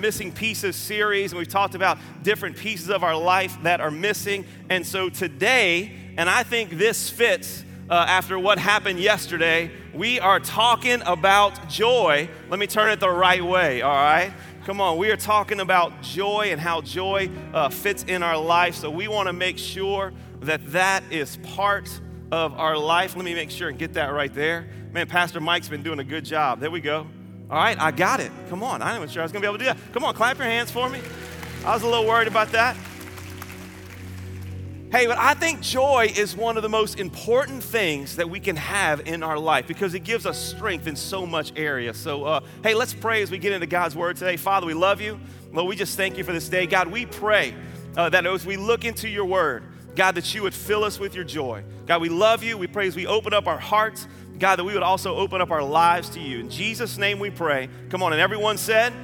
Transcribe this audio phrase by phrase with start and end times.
[0.00, 4.46] Missing Pieces series, and we've talked about different pieces of our life that are missing.
[4.68, 10.40] And so today, and I think this fits uh, after what happened yesterday, we are
[10.40, 12.28] talking about joy.
[12.48, 14.32] Let me turn it the right way, all right?
[14.64, 18.76] Come on, we are talking about joy and how joy uh, fits in our life.
[18.76, 21.88] So we want to make sure that that is part
[22.30, 23.16] of our life.
[23.16, 24.68] Let me make sure and get that right there.
[24.92, 26.60] Man, Pastor Mike's been doing a good job.
[26.60, 27.06] There we go.
[27.50, 28.30] All right, I got it.
[28.48, 28.80] Come on.
[28.80, 29.92] I wasn't sure I was going to be able to do that.
[29.92, 31.00] Come on, clap your hands for me.
[31.64, 32.76] I was a little worried about that.
[34.92, 38.54] Hey, but I think joy is one of the most important things that we can
[38.54, 41.92] have in our life because it gives us strength in so much area.
[41.92, 44.36] So, uh, hey, let's pray as we get into God's word today.
[44.36, 45.18] Father, we love you.
[45.52, 46.66] Lord, we just thank you for this day.
[46.66, 47.54] God, we pray
[47.96, 49.64] uh, that as we look into your word,
[49.96, 51.64] God, that you would fill us with your joy.
[51.86, 52.56] God, we love you.
[52.56, 54.06] We pray as we open up our hearts
[54.40, 56.40] God, that we would also open up our lives to you.
[56.40, 57.68] In Jesus' name we pray.
[57.90, 58.94] Come on, and everyone said,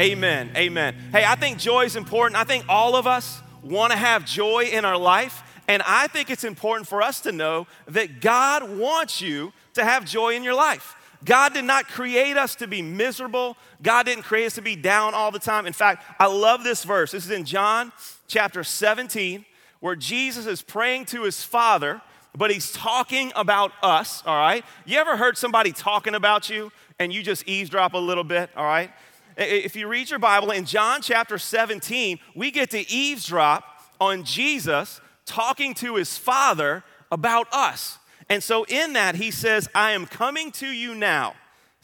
[0.00, 0.50] Amen.
[0.56, 0.96] Amen.
[1.12, 2.36] Hey, I think joy is important.
[2.36, 5.44] I think all of us want to have joy in our life.
[5.68, 10.04] And I think it's important for us to know that God wants you to have
[10.04, 10.96] joy in your life.
[11.24, 13.56] God did not create us to be miserable.
[13.80, 15.66] God didn't create us to be down all the time.
[15.66, 17.12] In fact, I love this verse.
[17.12, 17.92] This is in John
[18.26, 19.44] chapter 17,
[19.78, 22.02] where Jesus is praying to his Father
[22.36, 24.64] but he's talking about us, all right?
[24.84, 28.64] You ever heard somebody talking about you and you just eavesdrop a little bit, all
[28.64, 28.90] right?
[29.36, 33.64] If you read your Bible in John chapter 17, we get to eavesdrop
[34.00, 37.98] on Jesus talking to his Father about us.
[38.28, 41.34] And so in that, he says, I am coming to you now,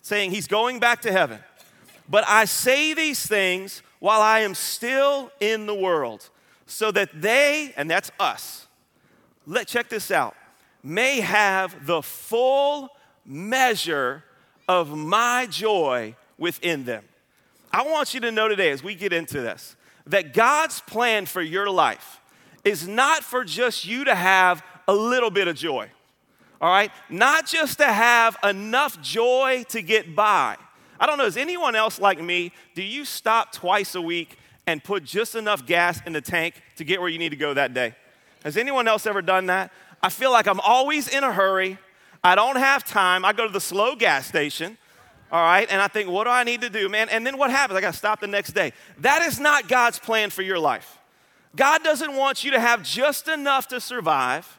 [0.02, 1.38] saying he's going back to heaven.
[2.08, 6.28] But I say these things while I am still in the world,
[6.66, 8.66] so that they, and that's us,
[9.46, 10.34] let check this out
[10.82, 12.88] may have the full
[13.24, 14.24] measure
[14.68, 17.04] of my joy within them.
[17.72, 19.76] I want you to know today, as we get into this,
[20.06, 22.20] that God's plan for your life
[22.64, 25.88] is not for just you to have a little bit of joy,
[26.60, 26.90] all right?
[27.08, 30.56] Not just to have enough joy to get by.
[30.98, 32.52] I don't know, is anyone else like me?
[32.74, 34.36] Do you stop twice a week
[34.66, 37.54] and put just enough gas in the tank to get where you need to go
[37.54, 37.94] that day?
[38.44, 39.72] Has anyone else ever done that?
[40.02, 41.78] I feel like I'm always in a hurry.
[42.22, 43.24] I don't have time.
[43.24, 44.76] I go to the slow gas station,
[45.32, 47.08] all right, and I think, what do I need to do, man?
[47.08, 47.76] And then what happens?
[47.76, 48.72] I got to stop the next day.
[48.98, 50.98] That is not God's plan for your life.
[51.56, 54.58] God doesn't want you to have just enough to survive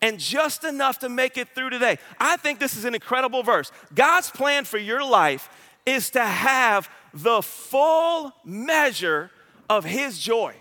[0.00, 1.98] and just enough to make it through today.
[2.18, 3.72] I think this is an incredible verse.
[3.94, 5.48] God's plan for your life
[5.86, 9.30] is to have the full measure
[9.68, 10.54] of His joy.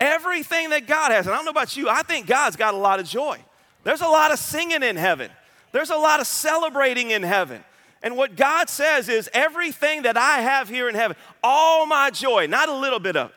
[0.00, 2.76] Everything that God has, and I don't know about you, I think God's got a
[2.76, 3.38] lot of joy.
[3.84, 5.30] There's a lot of singing in heaven,
[5.72, 7.64] there's a lot of celebrating in heaven.
[8.00, 12.46] And what God says is everything that I have here in heaven, all my joy,
[12.46, 13.32] not a little bit of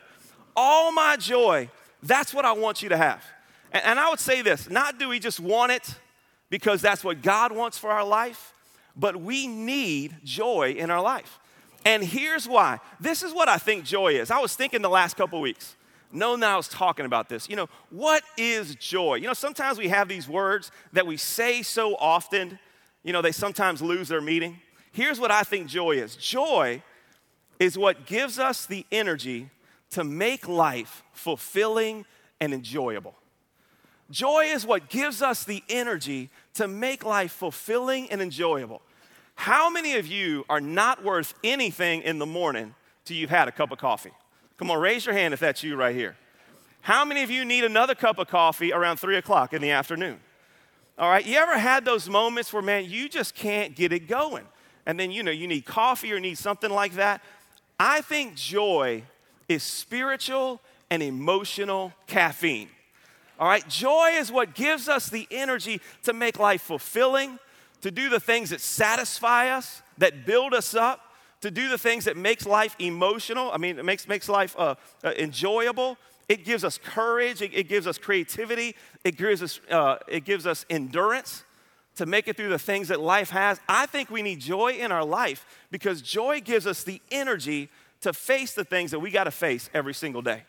[0.54, 1.68] all my joy,
[2.02, 3.24] that's what I want you to have.
[3.72, 5.94] And, and I would say this not do we just want it
[6.50, 8.52] because that's what God wants for our life,
[8.94, 11.38] but we need joy in our life.
[11.84, 12.78] And here's why.
[13.00, 14.30] This is what I think joy is.
[14.30, 15.76] I was thinking the last couple weeks
[16.12, 17.48] no now is talking about this.
[17.48, 19.16] You know, what is joy?
[19.16, 22.58] You know, sometimes we have these words that we say so often,
[23.02, 24.60] you know, they sometimes lose their meaning.
[24.92, 26.82] Here's what I think joy is joy
[27.58, 29.48] is what gives us the energy
[29.90, 32.04] to make life fulfilling
[32.40, 33.14] and enjoyable.
[34.10, 38.82] Joy is what gives us the energy to make life fulfilling and enjoyable.
[39.34, 42.74] How many of you are not worth anything in the morning
[43.04, 44.12] till you've had a cup of coffee?
[44.56, 46.16] Come on, raise your hand if that's you right here.
[46.82, 50.20] How many of you need another cup of coffee around three o'clock in the afternoon?
[50.98, 54.44] All right, you ever had those moments where, man, you just can't get it going?
[54.84, 57.22] And then, you know, you need coffee or need something like that.
[57.78, 59.04] I think joy
[59.48, 60.60] is spiritual
[60.90, 62.68] and emotional caffeine.
[63.38, 67.38] All right, joy is what gives us the energy to make life fulfilling,
[67.80, 71.00] to do the things that satisfy us, that build us up,
[71.42, 73.50] to do the things that makes life emotional.
[73.52, 75.98] I mean, it makes, makes life uh, uh, enjoyable.
[76.28, 77.42] It gives us courage.
[77.42, 78.74] It, it, gives us creativity.
[79.04, 81.44] It gives us, uh, it gives us endurance
[81.96, 83.60] to make it through the things that life has.
[83.68, 87.68] I think we need joy in our life because joy gives us the energy
[88.00, 90.44] to face the things that we got to face every single day.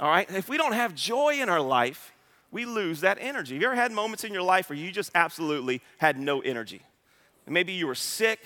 [0.00, 0.30] All right?
[0.30, 2.12] If we don't have joy in our life,
[2.50, 3.54] we lose that energy.
[3.54, 6.82] Have you ever had moments in your life where you just absolutely had no energy?
[7.46, 8.40] Maybe you were sick,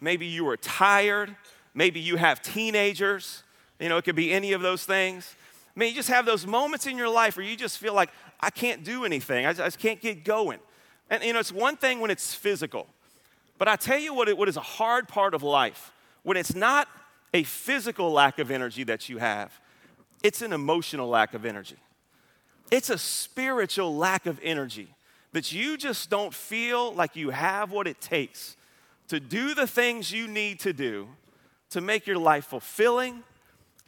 [0.00, 1.34] maybe you are tired,
[1.74, 3.42] maybe you have teenagers.
[3.78, 5.34] You know, it could be any of those things.
[5.74, 8.10] I mean, you just have those moments in your life where you just feel like,
[8.40, 10.58] I can't do anything, I just, can't get going.
[11.08, 12.86] And, you know, it's one thing when it's physical,
[13.58, 15.92] but I tell you what, it, what is a hard part of life
[16.22, 16.88] when it's not
[17.32, 19.58] a physical lack of energy that you have,
[20.22, 21.76] it's an emotional lack of energy.
[22.70, 24.88] It's a spiritual lack of energy
[25.32, 28.56] that you just don't feel like you have what it takes
[29.10, 31.08] to do the things you need to do
[31.70, 33.24] to make your life fulfilling,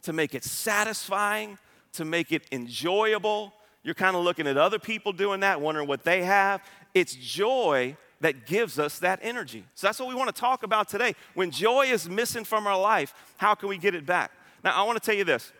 [0.01, 1.57] to make it satisfying,
[1.93, 3.53] to make it enjoyable.
[3.83, 6.61] You're kind of looking at other people doing that, wondering what they have.
[6.93, 9.63] It's joy that gives us that energy.
[9.75, 11.15] So that's what we want to talk about today.
[11.35, 14.31] When joy is missing from our life, how can we get it back?
[14.61, 15.53] Now, I want to tell you this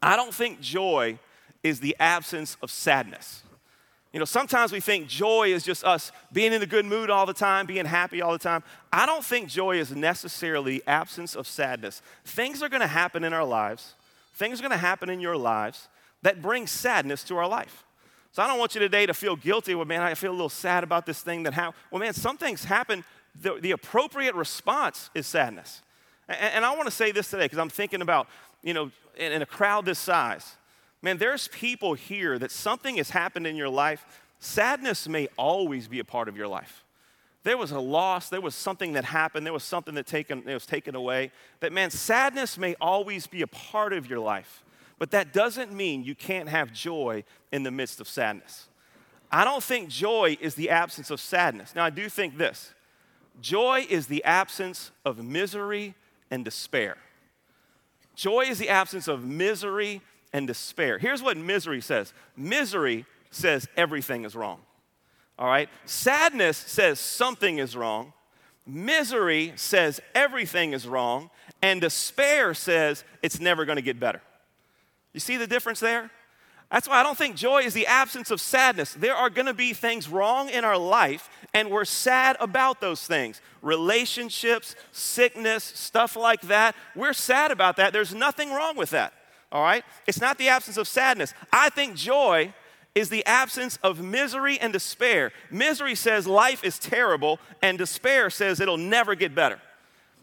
[0.00, 1.18] I don't think joy
[1.64, 3.42] is the absence of sadness.
[4.14, 7.26] You know, sometimes we think joy is just us being in a good mood all
[7.26, 8.62] the time, being happy all the time.
[8.92, 12.00] I don't think joy is necessarily absence of sadness.
[12.24, 13.94] Things are going to happen in our lives,
[14.34, 15.88] things are going to happen in your lives
[16.22, 17.82] that bring sadness to our life.
[18.30, 19.74] So I don't want you today to feel guilty.
[19.74, 21.74] Well, man, I feel a little sad about this thing that happened.
[21.90, 23.02] Well, man, some things happen.
[23.42, 25.82] The, the appropriate response is sadness.
[26.28, 28.28] And, and I want to say this today because I'm thinking about,
[28.62, 30.54] you know, in, in a crowd this size,
[31.04, 34.06] Man, there's people here that something has happened in your life.
[34.38, 36.82] Sadness may always be a part of your life.
[37.42, 40.54] There was a loss, there was something that happened, there was something that, taken, that
[40.54, 41.30] was taken away.
[41.60, 44.64] That, man, sadness may always be a part of your life,
[44.98, 48.68] but that doesn't mean you can't have joy in the midst of sadness.
[49.30, 51.74] I don't think joy is the absence of sadness.
[51.74, 52.72] Now, I do think this
[53.42, 55.96] joy is the absence of misery
[56.30, 56.96] and despair.
[58.14, 60.00] Joy is the absence of misery
[60.34, 60.98] and despair.
[60.98, 64.60] Here's what misery says misery says everything is wrong.
[65.38, 65.70] All right?
[65.86, 68.12] Sadness says something is wrong.
[68.66, 71.30] Misery says everything is wrong.
[71.62, 74.20] And despair says it's never going to get better.
[75.12, 76.10] You see the difference there?
[76.70, 78.94] That's why I don't think joy is the absence of sadness.
[78.94, 83.06] There are going to be things wrong in our life, and we're sad about those
[83.06, 83.40] things.
[83.62, 86.74] Relationships, sickness, stuff like that.
[86.96, 87.92] We're sad about that.
[87.92, 89.12] There's nothing wrong with that
[89.54, 89.84] all right?
[90.08, 91.32] It's not the absence of sadness.
[91.52, 92.52] I think joy
[92.94, 95.32] is the absence of misery and despair.
[95.50, 99.60] Misery says life is terrible, and despair says it'll never get better.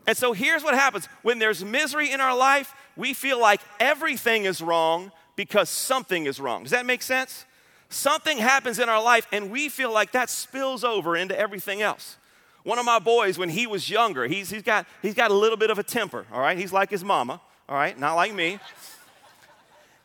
[0.06, 4.46] And so here's what happens when there's misery in our life, we feel like everything
[4.46, 6.64] is wrong because something is wrong.
[6.64, 7.46] Does that make sense?
[7.90, 12.18] Something happens in our life, and we feel like that spills over into everything else.
[12.64, 15.58] One of my boys, when he was younger, he's, he's, got, he's got a little
[15.58, 16.58] bit of a temper, all right?
[16.58, 17.98] He's like his mama, all right?
[17.98, 18.60] Not like me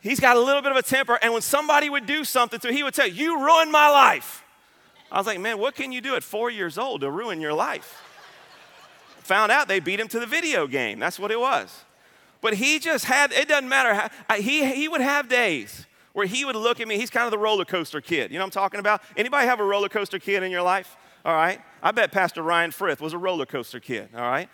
[0.06, 2.68] he's got a little bit of a temper, and when somebody would do something to
[2.68, 4.44] him, he would tell you, ruined my life.
[5.10, 7.52] I was like, man, what can you do at four years old to ruin your
[7.52, 8.02] life?
[9.24, 10.98] Found out they beat him to the video game.
[10.98, 11.84] That's what it was.
[12.40, 16.44] But he just had, it doesn't matter how, he, he would have days where he
[16.44, 16.96] would look at me.
[16.96, 18.30] He's kind of the roller coaster kid.
[18.30, 19.02] You know what I'm talking about?
[19.16, 20.96] Anybody have a roller coaster kid in your life?
[21.24, 21.60] All right.
[21.82, 24.10] I bet Pastor Ryan Frith was a roller coaster kid.
[24.14, 24.48] All right.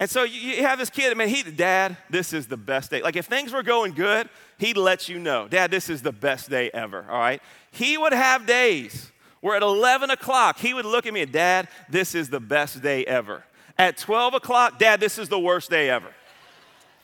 [0.00, 3.02] And so you, have this kid, I mean, he, Dad, this is the best day.
[3.02, 6.48] Like if things were going good, he'd let you know, Dad, this is the best
[6.48, 7.42] day ever, all right?
[7.70, 11.68] He would have days where at 11 o'clock, he would look at me and, Dad,
[11.90, 13.44] this is the best day ever.
[13.76, 16.08] At 12 o'clock, Dad, this is the worst day ever,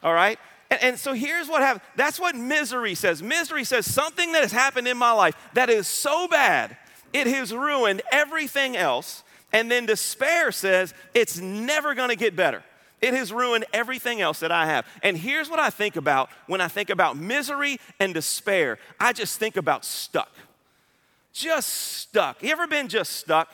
[0.03, 0.39] all right?
[0.71, 1.83] And, and so here's what happened.
[1.97, 3.23] That's what misery says.
[3.23, 6.75] Misery says something that has happened in my life that is so bad,
[7.13, 9.23] it has ruined everything else.
[9.53, 12.63] And then despair says it's never gonna get better.
[13.03, 14.87] It has ruined everything else that I have.
[15.03, 19.39] And here's what I think about when I think about misery and despair I just
[19.39, 20.33] think about stuck.
[21.33, 22.43] Just stuck.
[22.43, 23.53] You ever been just stuck?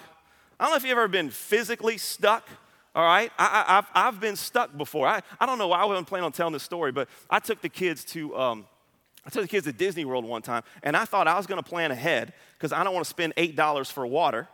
[0.61, 2.49] I don't know if you've ever been physically stuck.
[2.95, 5.09] All right, I, have I've been stuck before.
[5.09, 7.63] I, I don't know why I wasn't planning on telling this story, but I took
[7.63, 8.67] the kids to um,
[9.27, 11.61] I took the kids to Disney World one time, and I thought I was going
[11.61, 14.47] to plan ahead because I don't want to spend eight dollars for water.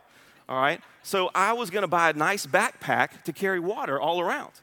[0.47, 4.21] All right, so I was going to buy a nice backpack to carry water all
[4.21, 4.53] around.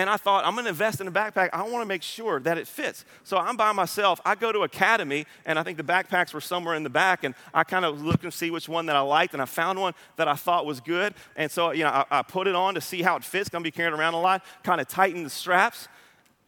[0.00, 1.50] And I thought, I'm gonna invest in a backpack.
[1.52, 3.04] I wanna make sure that it fits.
[3.22, 4.18] So I'm by myself.
[4.24, 7.34] I go to Academy, and I think the backpacks were somewhere in the back, and
[7.52, 9.92] I kind of looked and see which one that I liked, and I found one
[10.16, 11.12] that I thought was good.
[11.36, 13.50] And so, you know, I, I put it on to see how it fits.
[13.50, 15.86] Gonna be carrying around a lot, kind of tightened the straps,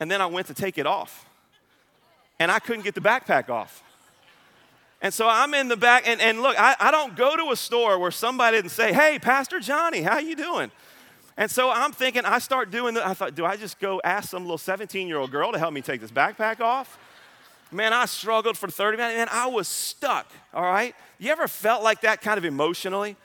[0.00, 1.26] and then I went to take it off.
[2.38, 3.84] And I couldn't get the backpack off.
[5.02, 7.56] And so I'm in the back, and, and look, I, I don't go to a
[7.56, 10.70] store where somebody didn't say, hey, Pastor Johnny, how you doing?
[11.36, 13.06] And so I'm thinking, I start doing that.
[13.06, 15.72] I thought, do I just go ask some little 17 year old girl to help
[15.72, 16.98] me take this backpack off?
[17.70, 19.16] Man, I struggled for 30 minutes.
[19.18, 20.94] and I was stuck, all right?
[21.18, 23.16] You ever felt like that kind of emotionally?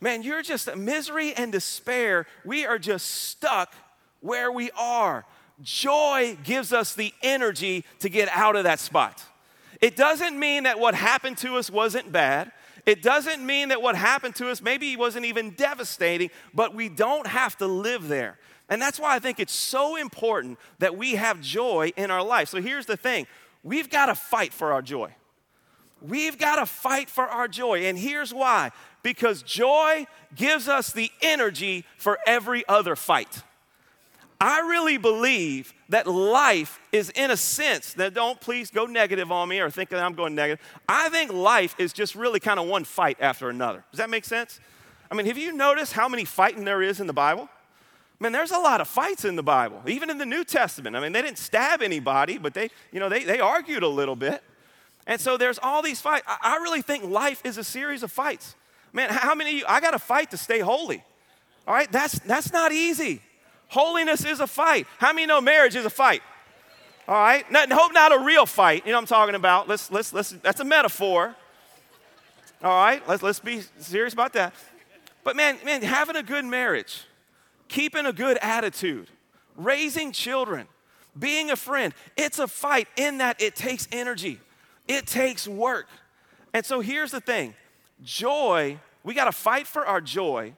[0.00, 2.26] Man, you're just misery and despair.
[2.44, 3.72] We are just stuck
[4.20, 5.24] where we are.
[5.62, 9.22] Joy gives us the energy to get out of that spot.
[9.80, 12.50] It doesn't mean that what happened to us wasn't bad.
[12.86, 17.26] It doesn't mean that what happened to us maybe wasn't even devastating, but we don't
[17.26, 18.38] have to live there.
[18.68, 22.48] And that's why I think it's so important that we have joy in our life.
[22.48, 23.26] So here's the thing
[23.62, 25.14] we've got to fight for our joy.
[26.02, 27.86] We've got to fight for our joy.
[27.86, 28.70] And here's why
[29.02, 33.42] because joy gives us the energy for every other fight.
[34.40, 39.48] I really believe that life is, in a sense, that don't please go negative on
[39.48, 40.64] me or think that I'm going negative.
[40.88, 43.84] I think life is just really kind of one fight after another.
[43.90, 44.60] Does that make sense?
[45.10, 47.48] I mean, have you noticed how many fighting there is in the Bible?
[48.20, 50.96] Man, there's a lot of fights in the Bible, even in the New Testament.
[50.96, 54.16] I mean, they didn't stab anybody, but they, you know, they, they argued a little
[54.16, 54.42] bit.
[55.06, 56.24] And so there's all these fights.
[56.26, 58.54] I, I really think life is a series of fights.
[58.92, 61.04] Man, how many you, I got to fight to stay holy.
[61.66, 63.20] All right, that's, that's not easy.
[63.74, 64.86] Holiness is a fight.
[64.98, 66.22] How many know marriage is a fight?
[67.08, 68.86] All right, not, hope not a real fight.
[68.86, 69.66] You know what I'm talking about.
[69.66, 71.34] Let's, let's, let's, that's a metaphor.
[72.62, 74.54] All right, let's, let's be serious about that.
[75.24, 77.02] But man, man, having a good marriage,
[77.66, 79.08] keeping a good attitude,
[79.56, 80.68] raising children,
[81.18, 84.38] being a friend, it's a fight in that it takes energy,
[84.86, 85.88] it takes work.
[86.52, 87.54] And so here's the thing
[88.04, 90.54] joy, we got to fight for our joy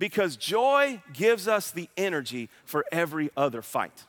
[0.00, 4.06] because joy gives us the energy for every other fight.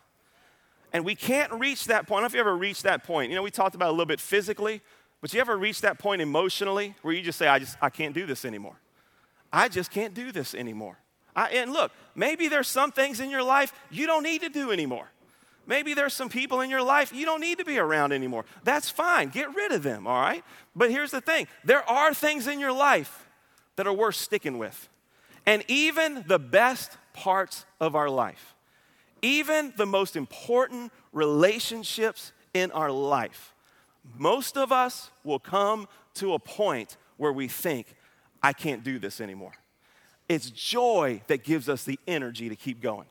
[0.93, 2.19] And we can't reach that point.
[2.19, 3.29] I don't know if you ever reached that point.
[3.29, 4.81] You know, we talked about a little bit physically,
[5.19, 8.15] but you ever reach that point emotionally where you just say, I just I can't
[8.15, 8.77] do this anymore.
[9.51, 10.97] I just can't do this anymore.
[11.35, 14.71] I, and look, maybe there's some things in your life you don't need to do
[14.71, 15.11] anymore.
[15.67, 18.45] Maybe there's some people in your life you don't need to be around anymore.
[18.63, 19.27] That's fine.
[19.27, 20.43] Get rid of them, all right?
[20.73, 23.27] But here's the thing there are things in your life
[23.75, 24.87] that are worth sticking with.
[25.51, 28.55] And even the best parts of our life,
[29.21, 33.53] even the most important relationships in our life,
[34.17, 37.95] most of us will come to a point where we think,
[38.41, 39.51] I can't do this anymore.
[40.29, 43.07] It's joy that gives us the energy to keep going.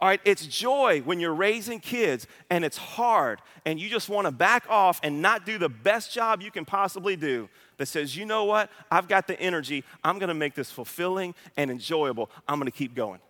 [0.00, 4.26] All right, it's joy when you're raising kids and it's hard and you just want
[4.26, 8.16] to back off and not do the best job you can possibly do that says,
[8.16, 12.58] you know what, I've got the energy, I'm gonna make this fulfilling and enjoyable, I'm
[12.58, 13.20] gonna keep going.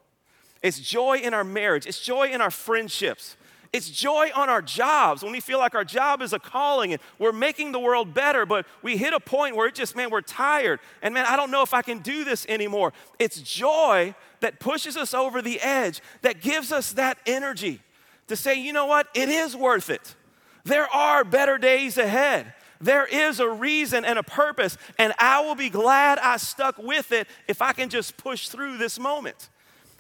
[0.62, 3.36] It's joy in our marriage, it's joy in our friendships.
[3.72, 7.00] It's joy on our jobs when we feel like our job is a calling and
[7.20, 10.22] we're making the world better, but we hit a point where it just, man, we're
[10.22, 10.80] tired.
[11.02, 12.92] And man, I don't know if I can do this anymore.
[13.20, 17.80] It's joy that pushes us over the edge, that gives us that energy
[18.26, 20.16] to say, you know what, it is worth it.
[20.64, 22.54] There are better days ahead.
[22.80, 27.12] There is a reason and a purpose, and I will be glad I stuck with
[27.12, 29.48] it if I can just push through this moment.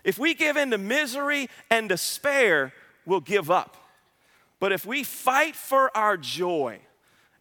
[0.02, 2.72] If we give in to misery and despair,
[3.06, 3.76] will give up.
[4.58, 6.80] But if we fight for our joy,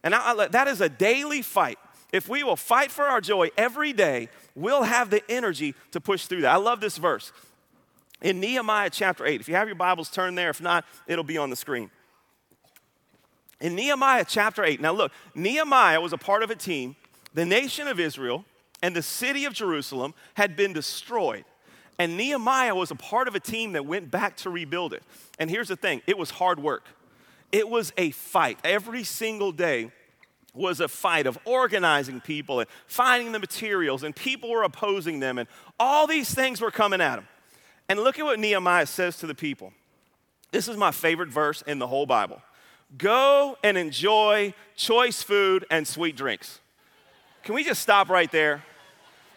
[0.02, 1.78] and I, that is a daily fight,
[2.12, 6.26] if we will fight for our joy every day, we'll have the energy to push
[6.26, 6.52] through that.
[6.52, 7.32] I love this verse.
[8.20, 10.50] In Nehemiah chapter 8, if you have your Bibles, turn there.
[10.50, 11.90] If not, it'll be on the screen.
[13.60, 16.96] In Nehemiah chapter 8, now look, Nehemiah was a part of a team.
[17.34, 18.44] The nation of Israel
[18.82, 21.44] and the city of Jerusalem had been destroyed.
[22.00, 25.02] And Nehemiah was a part of a team that went back to rebuild it.
[25.38, 26.86] And here's the thing it was hard work,
[27.52, 28.58] it was a fight.
[28.64, 29.92] Every single day
[30.54, 35.36] was a fight of organizing people and finding the materials, and people were opposing them,
[35.36, 35.46] and
[35.78, 37.28] all these things were coming at them.
[37.86, 39.74] And look at what Nehemiah says to the people.
[40.52, 42.40] This is my favorite verse in the whole Bible.
[42.96, 46.60] Go and enjoy choice food and sweet drinks.
[47.42, 48.64] Can we just stop right there?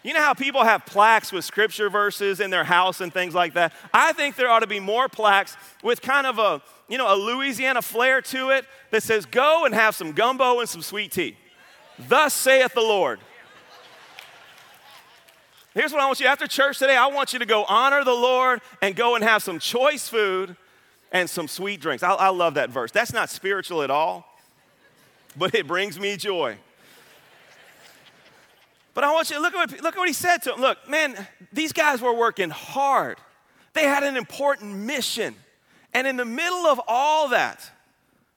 [0.04, 3.54] You know how people have plaques with scripture verses in their house and things like
[3.54, 3.72] that?
[3.92, 7.16] I think there ought to be more plaques with kind of a, you know, a
[7.16, 11.38] Louisiana flair to it that says, go and have some gumbo and some sweet tea.
[11.98, 13.18] Thus saith the Lord.
[15.72, 16.96] Here's what I want you after church today.
[16.96, 20.54] I want you to go honor the Lord and go and have some choice food
[21.12, 22.02] and some sweet drinks.
[22.02, 22.90] I, I love that verse.
[22.90, 24.26] That's not spiritual at all,
[25.34, 26.58] but it brings me joy.
[28.94, 30.60] But I want you to look at what, look at what he said to him.
[30.60, 33.18] Look, man, these guys were working hard.
[33.72, 35.34] They had an important mission.
[35.92, 37.70] And in the middle of all that,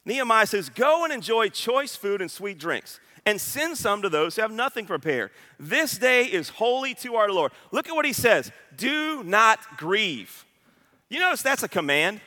[0.03, 4.35] Nehemiah says, Go and enjoy choice food and sweet drinks, and send some to those
[4.35, 5.31] who have nothing prepared.
[5.59, 7.51] This day is holy to our Lord.
[7.71, 10.45] Look at what he says do not grieve.
[11.09, 12.19] You notice that's a command?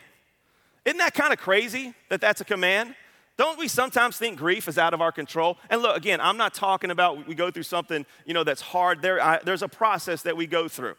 [0.84, 2.94] Isn't that kind of crazy that that's a command?
[3.40, 5.56] Don't we sometimes think grief is out of our control?
[5.70, 9.00] And look, again, I'm not talking about we go through something, you know, that's hard.
[9.00, 10.96] There, I, there's a process that we go through.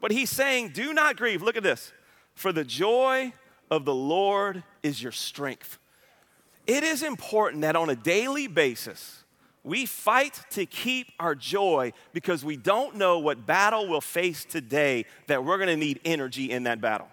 [0.00, 1.42] But he's saying, do not grieve.
[1.42, 1.92] Look at this.
[2.34, 3.32] For the joy
[3.70, 5.78] of the Lord is your strength.
[6.66, 9.22] It is important that on a daily basis,
[9.62, 15.04] we fight to keep our joy because we don't know what battle we'll face today
[15.28, 17.06] that we're going to need energy in that battle.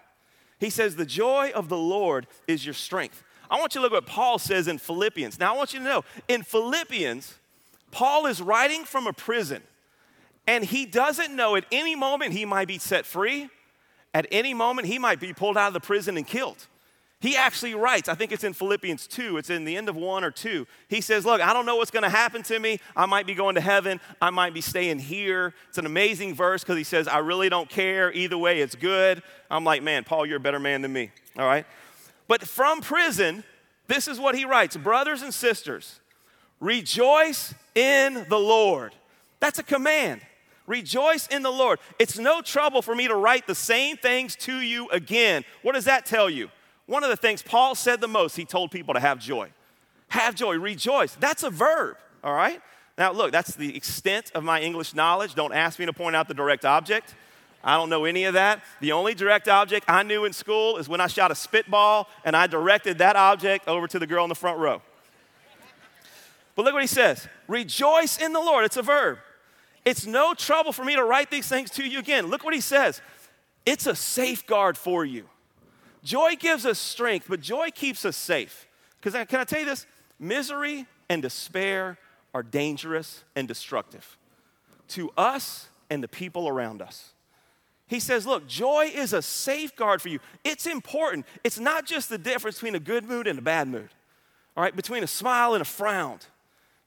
[0.58, 3.22] He says, The joy of the Lord is your strength.
[3.50, 5.38] I want you to look at what Paul says in Philippians.
[5.38, 7.34] Now, I want you to know in Philippians,
[7.90, 9.62] Paul is writing from a prison,
[10.46, 13.48] and he doesn't know at any moment he might be set free,
[14.12, 16.66] at any moment he might be pulled out of the prison and killed.
[17.24, 20.24] He actually writes, I think it's in Philippians 2, it's in the end of 1
[20.24, 20.66] or 2.
[20.88, 22.80] He says, Look, I don't know what's going to happen to me.
[22.94, 23.98] I might be going to heaven.
[24.20, 25.54] I might be staying here.
[25.70, 28.12] It's an amazing verse because he says, I really don't care.
[28.12, 29.22] Either way, it's good.
[29.50, 31.12] I'm like, Man, Paul, you're a better man than me.
[31.38, 31.64] All right?
[32.26, 33.44] But from prison,
[33.86, 36.00] this is what he writes Brothers and sisters,
[36.60, 38.94] rejoice in the Lord.
[39.40, 40.22] That's a command.
[40.66, 41.78] Rejoice in the Lord.
[41.98, 45.44] It's no trouble for me to write the same things to you again.
[45.60, 46.48] What does that tell you?
[46.86, 49.50] One of the things Paul said the most, he told people to have joy.
[50.08, 51.14] Have joy, rejoice.
[51.16, 52.60] That's a verb, all right?
[52.96, 55.34] Now, look, that's the extent of my English knowledge.
[55.34, 57.14] Don't ask me to point out the direct object.
[57.64, 58.62] I don't know any of that.
[58.80, 62.36] The only direct object I knew in school is when I shot a spitball and
[62.36, 64.82] I directed that object over to the girl in the front row.
[66.54, 68.66] But look what he says Rejoice in the Lord.
[68.66, 69.18] It's a verb.
[69.84, 72.26] It's no trouble for me to write these things to you again.
[72.26, 73.00] Look what he says.
[73.66, 75.24] It's a safeguard for you.
[76.02, 78.66] Joy gives us strength, but joy keeps us safe.
[79.00, 79.86] Because can I tell you this?
[80.18, 81.98] Misery and despair
[82.34, 84.18] are dangerous and destructive
[84.88, 87.13] to us and the people around us.
[87.86, 90.20] He says, Look, joy is a safeguard for you.
[90.42, 91.26] It's important.
[91.42, 93.88] It's not just the difference between a good mood and a bad mood,
[94.56, 96.18] all right, between a smile and a frown.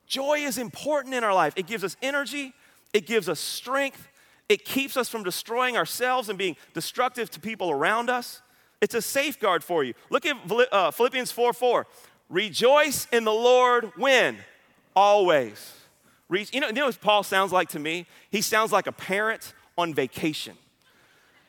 [0.07, 1.53] Joy is important in our life.
[1.55, 2.53] It gives us energy,
[2.93, 4.07] it gives us strength,
[4.49, 8.41] it keeps us from destroying ourselves and being destructive to people around us.
[8.79, 9.93] It's a safeguard for you.
[10.09, 10.37] Look at
[10.71, 11.87] uh, Philippians 4 4.
[12.29, 14.37] Rejoice in the Lord when?
[14.95, 15.73] Always.
[16.29, 18.05] You, know, you know what Paul sounds like to me?
[18.29, 20.57] He sounds like a parent on vacation.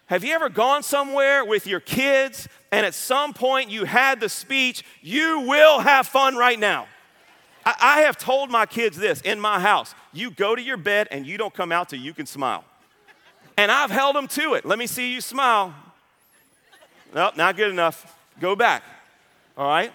[0.09, 4.29] Have you ever gone somewhere with your kids and at some point you had the
[4.31, 6.87] speech, you will have fun right now?
[7.65, 11.09] I, I have told my kids this in my house you go to your bed
[11.11, 12.65] and you don't come out till you can smile.
[13.59, 14.65] And I've held them to it.
[14.65, 15.75] Let me see you smile.
[17.15, 18.17] Nope, not good enough.
[18.41, 18.83] Go back.
[19.59, 19.93] All right?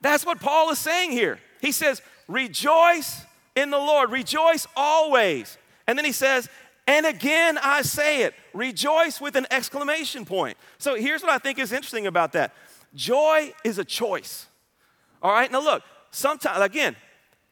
[0.00, 1.40] That's what Paul is saying here.
[1.60, 5.58] He says, Rejoice in the Lord, rejoice always.
[5.86, 6.48] And then he says,
[6.90, 10.58] and again, I say it rejoice with an exclamation point.
[10.78, 12.52] So here's what I think is interesting about that
[12.96, 14.48] joy is a choice.
[15.22, 16.96] All right, now look, sometimes, again,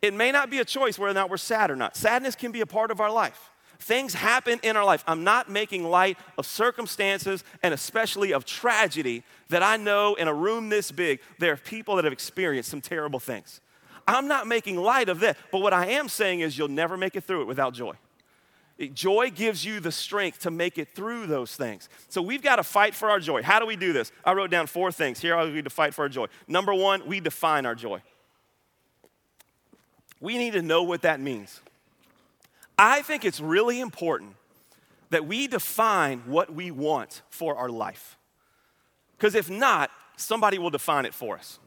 [0.02, 1.96] it may not be a choice whether or not we're sad or not.
[1.96, 3.50] Sadness can be a part of our life.
[3.78, 5.04] Things happen in our life.
[5.06, 10.34] I'm not making light of circumstances and especially of tragedy that I know in a
[10.34, 13.60] room this big, there are people that have experienced some terrible things.
[14.08, 17.14] I'm not making light of that, but what I am saying is you'll never make
[17.14, 17.94] it through it without joy.
[18.94, 21.88] Joy gives you the strength to make it through those things.
[22.08, 23.42] So we've got to fight for our joy.
[23.42, 24.12] How do we do this?
[24.24, 25.18] I wrote down four things.
[25.18, 26.26] Here are we to fight for our joy.
[26.46, 28.02] Number one, we define our joy.
[30.20, 31.60] We need to know what that means.
[32.78, 34.36] I think it's really important
[35.10, 38.16] that we define what we want for our life.
[39.16, 41.58] Because if not, somebody will define it for us.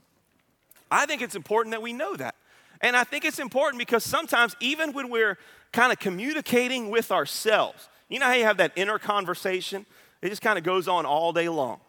[0.90, 2.36] I think it's important that we know that.
[2.82, 5.38] And I think it's important because sometimes, even when we're
[5.72, 7.88] kind of communicating with ourselves.
[8.10, 9.86] You know how you have that inner conversation?
[10.22, 11.80] It just kind of goes on all day long.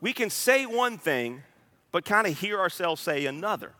[0.00, 1.42] We can say one thing,
[1.92, 3.72] but kind of hear ourselves say another.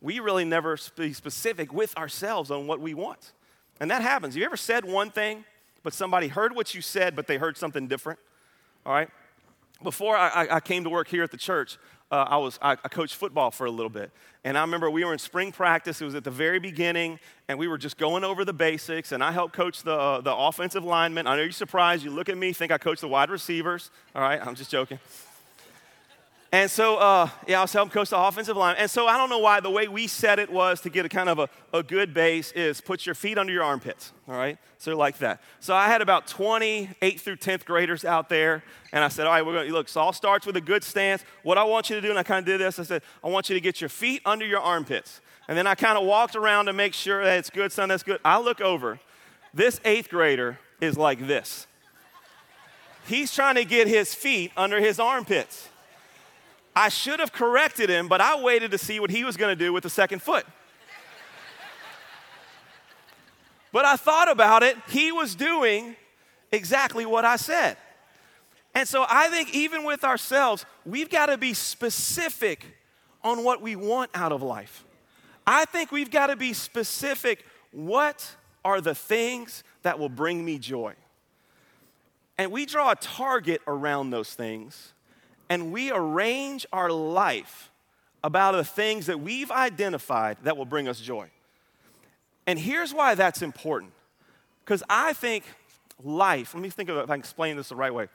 [0.00, 3.32] We really never be specific with ourselves on what we want.
[3.80, 4.36] And that happens.
[4.36, 5.44] You ever said one thing,
[5.82, 8.18] but somebody heard what you said, but they heard something different?
[8.86, 9.08] All right?
[9.82, 11.78] Before I, I came to work here at the church,
[12.12, 14.12] uh, I, was, I, I, coached football for a little bit.
[14.44, 16.00] And I remember we were in spring practice.
[16.02, 19.12] It was at the very beginning, and we were just going over the basics.
[19.12, 21.26] And I helped coach the, uh, the offensive linemen.
[21.26, 22.04] I know you're surprised.
[22.04, 23.90] You look at me, think I coach the wide receivers.
[24.14, 24.98] All right, I'm just joking.
[26.54, 28.76] And so, uh, yeah, I was helping coach the offensive line.
[28.78, 31.08] And so I don't know why the way we said it was to get a
[31.08, 34.58] kind of a, a good base is put your feet under your armpits, all right?
[34.76, 35.40] So like that.
[35.60, 38.62] So I had about 20 8th through 10th graders out there.
[38.92, 39.88] And I said, all right, we're going to look.
[39.88, 41.24] So all starts with a good stance.
[41.42, 43.28] What I want you to do, and I kind of did this, I said, I
[43.28, 45.22] want you to get your feet under your armpits.
[45.48, 48.02] And then I kind of walked around to make sure that it's good, son, that's
[48.02, 48.20] good.
[48.26, 49.00] I look over.
[49.54, 51.66] This eighth grader is like this.
[53.06, 55.70] He's trying to get his feet under his armpits.
[56.74, 59.64] I should have corrected him, but I waited to see what he was going to
[59.64, 60.46] do with the second foot.
[63.72, 65.96] but I thought about it, he was doing
[66.50, 67.76] exactly what I said.
[68.74, 72.64] And so I think even with ourselves, we've got to be specific
[73.22, 74.84] on what we want out of life.
[75.46, 77.44] I think we've got to be specific.
[77.72, 80.94] What are the things that will bring me joy?
[82.38, 84.92] And we draw a target around those things
[85.52, 87.70] and we arrange our life
[88.24, 91.28] about the things that we've identified that will bring us joy.
[92.46, 93.92] And here's why that's important.
[94.64, 95.44] Because I think
[96.02, 98.08] life, let me think of it if I can explain this the right way.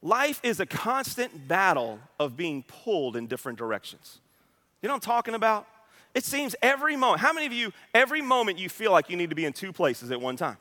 [0.00, 4.20] Life is a constant battle of being pulled in different directions.
[4.80, 5.66] You know what I'm talking about?
[6.14, 9.28] It seems every moment, how many of you, every moment you feel like you need
[9.28, 10.56] to be in two places at one time?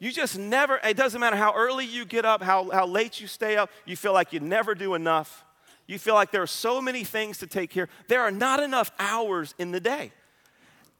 [0.00, 3.26] You just never, it doesn't matter how early you get up, how, how late you
[3.26, 5.44] stay up, you feel like you never do enough.
[5.86, 8.90] You feel like there are so many things to take care There are not enough
[8.98, 10.12] hours in the day.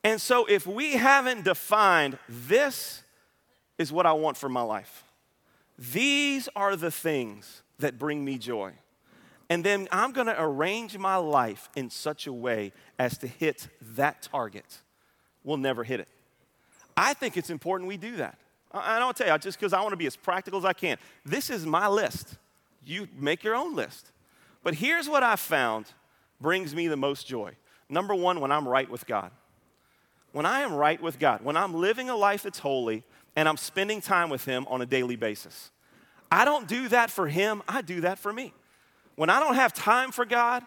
[0.05, 3.03] And so if we haven't defined this
[3.79, 5.05] is what I want for my life,
[5.79, 8.73] these are the things that bring me joy.
[9.49, 14.23] And then I'm gonna arrange my life in such a way as to hit that
[14.23, 14.79] target.
[15.43, 16.09] We'll never hit it.
[16.97, 18.39] I think it's important we do that.
[18.73, 20.97] I don't tell you, just because I want to be as practical as I can.
[21.25, 22.37] This is my list.
[22.85, 24.13] You make your own list.
[24.63, 25.87] But here's what I found
[26.41, 27.53] brings me the most joy.
[27.89, 29.31] Number one, when I'm right with God.
[30.33, 33.03] When I am right with God, when I'm living a life that's holy
[33.35, 35.71] and I'm spending time with Him on a daily basis.
[36.31, 38.53] I don't do that for Him, I do that for me.
[39.17, 40.65] When I don't have time for God,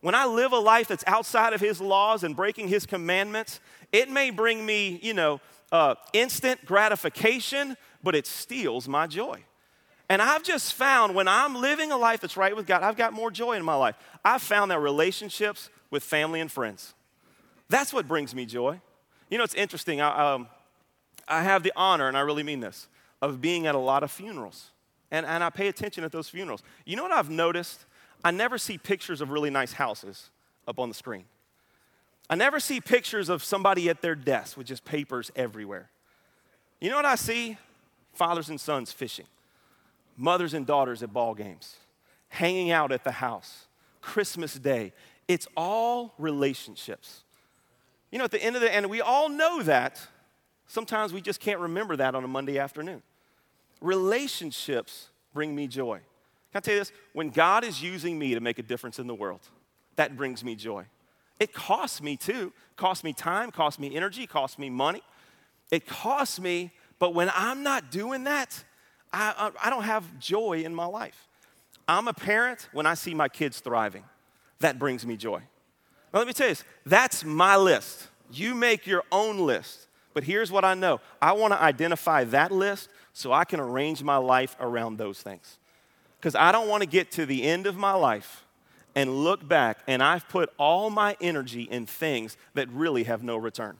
[0.00, 3.60] when I live a life that's outside of His laws and breaking His commandments,
[3.92, 5.40] it may bring me, you know,
[5.72, 9.42] uh, instant gratification, but it steals my joy.
[10.08, 13.14] And I've just found when I'm living a life that's right with God, I've got
[13.14, 13.96] more joy in my life.
[14.22, 16.94] I've found that relationships with family and friends,
[17.68, 18.80] that's what brings me joy.
[19.30, 20.02] You know, it's interesting.
[20.02, 20.48] I, um,
[21.26, 22.88] I have the honor, and I really mean this,
[23.22, 24.70] of being at a lot of funerals.
[25.10, 26.62] And, and I pay attention at those funerals.
[26.84, 27.86] You know what I've noticed?
[28.22, 30.28] I never see pictures of really nice houses
[30.68, 31.24] up on the screen.
[32.32, 35.90] I never see pictures of somebody at their desk with just papers everywhere.
[36.80, 37.58] You know what I see?
[38.14, 39.26] Fathers and sons fishing,
[40.16, 41.76] mothers and daughters at ball games,
[42.28, 43.66] hanging out at the house,
[44.00, 44.94] Christmas Day.
[45.28, 47.24] It's all relationships.
[48.10, 50.00] You know, at the end of the end, we all know that.
[50.66, 53.02] Sometimes we just can't remember that on a Monday afternoon.
[53.82, 55.98] Relationships bring me joy.
[55.98, 56.04] Can
[56.54, 56.92] I tell you this?
[57.12, 59.40] When God is using me to make a difference in the world,
[59.96, 60.86] that brings me joy.
[61.40, 62.52] It costs me too.
[62.76, 65.02] Costs me time, costs me energy, costs me money.
[65.70, 68.62] It costs me, but when I'm not doing that,
[69.12, 71.28] I, I, don't have joy in my life.
[71.86, 74.04] I'm a parent when I see my kids thriving.
[74.60, 75.42] That brings me joy.
[76.12, 78.08] Now, let me tell you this that's my list.
[78.30, 79.88] You make your own list.
[80.14, 84.02] But here's what I know I want to identify that list so I can arrange
[84.02, 85.58] my life around those things.
[86.18, 88.44] Because I don't want to get to the end of my life
[88.94, 93.36] and look back and I've put all my energy in things that really have no
[93.36, 93.78] return.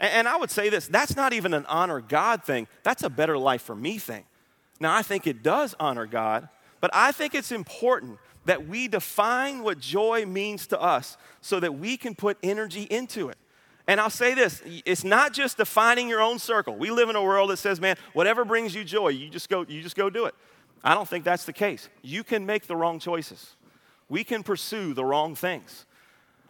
[0.00, 3.36] And, I would say this that's not even an honor God thing, that's a better
[3.36, 4.24] life for me thing.
[4.80, 6.48] Now, I think it does honor God,
[6.80, 11.74] but I think it's important that we define what joy means to us so that
[11.74, 13.36] we can put energy into it.
[13.88, 16.76] And I'll say this it's not just defining your own circle.
[16.76, 19.64] We live in a world that says, man, whatever brings you joy, you just go,
[19.66, 20.34] you just go do it.
[20.84, 21.88] I don't think that's the case.
[22.02, 23.56] You can make the wrong choices
[24.08, 25.84] we can pursue the wrong things.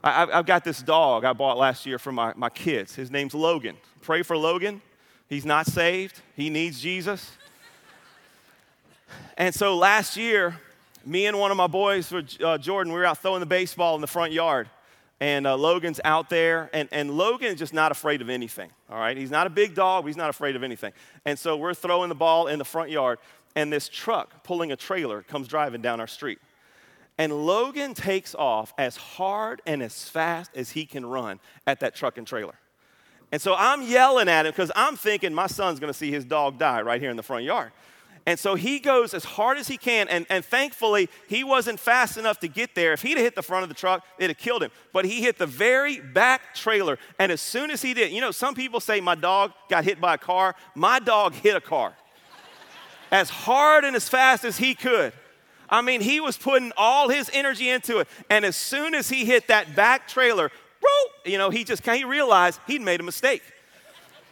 [0.02, 2.94] I, have got this dog I bought last year for my, my kids.
[2.94, 3.76] His name's Logan.
[4.00, 4.80] Pray for Logan.
[5.28, 7.32] He's not saved, he needs Jesus.
[9.36, 10.58] And so last year,
[11.04, 14.00] me and one of my boys, uh, Jordan, we were out throwing the baseball in
[14.00, 14.68] the front yard.
[15.20, 18.98] And uh, Logan's out there, and, and Logan is just not afraid of anything, all
[18.98, 19.16] right?
[19.16, 20.92] He's not a big dog, he's not afraid of anything.
[21.24, 23.18] And so we're throwing the ball in the front yard,
[23.56, 26.38] and this truck pulling a trailer comes driving down our street.
[27.18, 31.94] And Logan takes off as hard and as fast as he can run at that
[31.94, 32.54] truck and trailer.
[33.30, 36.58] And so I'm yelling at him because I'm thinking my son's gonna see his dog
[36.58, 37.72] die right here in the front yard.
[38.24, 42.18] And so he goes as hard as he can, and, and thankfully, he wasn't fast
[42.18, 42.92] enough to get there.
[42.92, 44.70] If he'd have hit the front of the truck, it'd have killed him.
[44.92, 48.30] But he hit the very back trailer, and as soon as he did, you know,
[48.30, 50.54] some people say my dog got hit by a car.
[50.74, 51.94] My dog hit a car
[53.10, 55.12] as hard and as fast as he could.
[55.70, 58.08] I mean, he was putting all his energy into it.
[58.30, 60.50] And as soon as he hit that back trailer,
[61.24, 63.42] you know, he just he realized he'd made a mistake.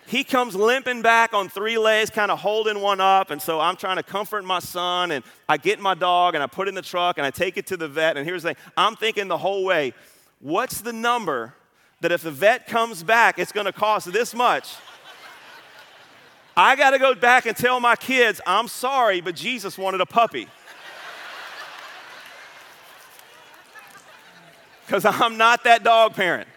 [0.07, 3.31] he comes limping back on three legs, kind of holding one up.
[3.31, 5.11] And so I'm trying to comfort my son.
[5.11, 7.57] And I get my dog and I put it in the truck and I take
[7.57, 8.17] it to the vet.
[8.17, 9.93] And here's the thing I'm thinking the whole way
[10.41, 11.55] what's the number
[12.01, 14.77] that if the vet comes back, it's going to cost this much?
[16.57, 20.07] I got to go back and tell my kids, I'm sorry, but Jesus wanted a
[20.07, 20.49] puppy.
[24.87, 26.49] Because I'm not that dog parent.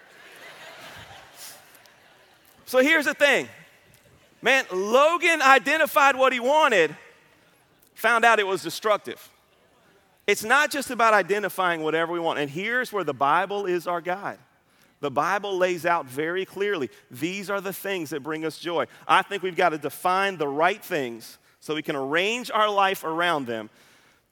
[2.65, 3.47] So here's the thing
[4.41, 6.95] man, Logan identified what he wanted,
[7.95, 9.29] found out it was destructive.
[10.27, 12.37] It's not just about identifying whatever we want.
[12.37, 14.37] And here's where the Bible is our guide.
[14.99, 18.85] The Bible lays out very clearly these are the things that bring us joy.
[19.07, 23.03] I think we've got to define the right things so we can arrange our life
[23.03, 23.71] around them.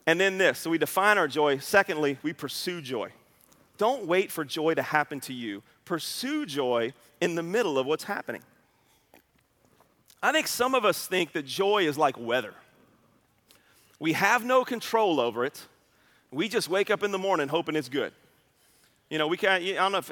[0.05, 1.57] And then this so we define our joy.
[1.57, 3.11] Secondly, we pursue joy.
[3.77, 8.03] Don't wait for joy to happen to you, pursue joy in the middle of what's
[8.03, 8.41] happening.
[10.21, 12.53] I think some of us think that joy is like weather.
[13.99, 15.61] We have no control over it.
[16.31, 18.13] We just wake up in the morning hoping it's good.
[19.09, 20.11] You know, we can't, I don't know if,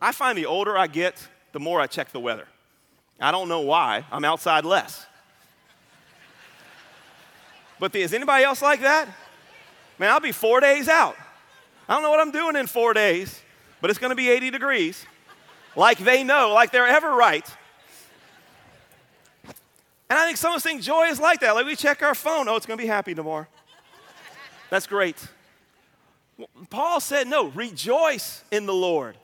[0.00, 2.46] I find the older I get, the more I check the weather.
[3.20, 4.04] I don't know why.
[4.10, 5.06] I'm outside less.
[7.78, 9.08] But the, is anybody else like that?
[9.98, 11.16] Man, I'll be four days out.
[11.88, 13.40] I don't know what I'm doing in four days,
[13.80, 15.04] but it's going to be 80 degrees
[15.76, 17.48] like they know, like they're ever right.
[20.10, 21.54] And I think some of us think joy is like that.
[21.54, 23.46] Like we check our phone, oh, it's going to be happy tomorrow.
[24.68, 25.16] That's great.
[26.70, 29.16] Paul said, no, rejoice in the Lord.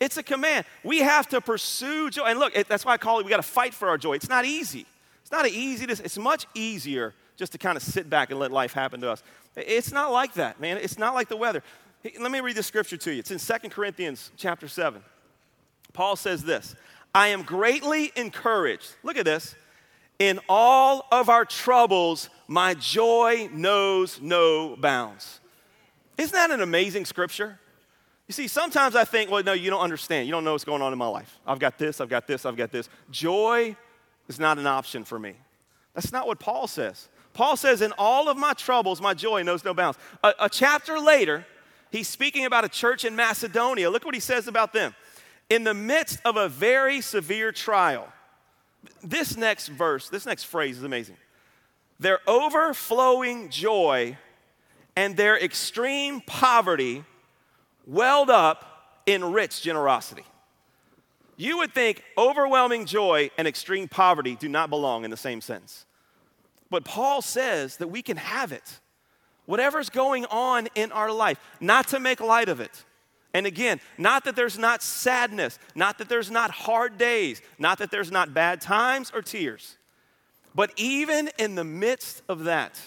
[0.00, 0.66] It's a command.
[0.82, 2.24] We have to pursue joy.
[2.24, 4.14] And look, it, that's why I call it, we got to fight for our joy.
[4.14, 4.86] It's not easy.
[5.22, 8.38] It's not an easy, to, it's much easier just to kind of sit back and
[8.38, 9.22] let life happen to us.
[9.56, 10.78] It's not like that, man.
[10.78, 11.62] It's not like the weather.
[12.20, 13.20] Let me read the scripture to you.
[13.20, 15.02] It's in Second Corinthians chapter 7.
[15.94, 16.74] Paul says this
[17.14, 18.94] I am greatly encouraged.
[19.02, 19.54] Look at this.
[20.18, 25.40] In all of our troubles, my joy knows no bounds.
[26.18, 27.58] Isn't that an amazing scripture?
[28.28, 30.26] You see, sometimes I think, well, no, you don't understand.
[30.26, 31.38] You don't know what's going on in my life.
[31.46, 32.88] I've got this, I've got this, I've got this.
[33.10, 33.76] Joy
[34.28, 35.34] is not an option for me.
[35.94, 37.08] That's not what Paul says.
[37.32, 39.98] Paul says, in all of my troubles, my joy knows no bounds.
[40.22, 41.44] A, a chapter later,
[41.94, 43.88] he's speaking about a church in Macedonia.
[43.88, 44.94] Look what he says about them
[45.48, 48.08] in the midst of a very severe trial.
[49.02, 51.16] This next verse, this next phrase is amazing.
[52.00, 54.18] Their overflowing joy
[54.96, 57.04] and their extreme poverty
[57.86, 60.24] welled up in rich generosity.
[61.36, 65.86] You would think overwhelming joy and extreme poverty do not belong in the same sentence.
[66.70, 68.80] But Paul says that we can have it,
[69.46, 72.84] whatever's going on in our life, not to make light of it
[73.34, 77.90] and again, not that there's not sadness, not that there's not hard days, not that
[77.90, 79.76] there's not bad times or tears,
[80.54, 82.80] but even in the midst of that,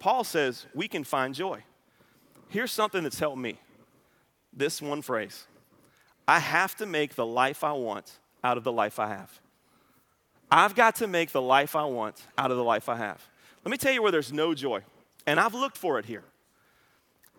[0.00, 1.62] Paul says we can find joy.
[2.48, 3.58] Here's something that's helped me
[4.52, 5.46] this one phrase
[6.26, 9.40] I have to make the life I want out of the life I have.
[10.50, 13.22] I've got to make the life I want out of the life I have.
[13.64, 14.82] Let me tell you where there's no joy,
[15.26, 16.24] and I've looked for it here.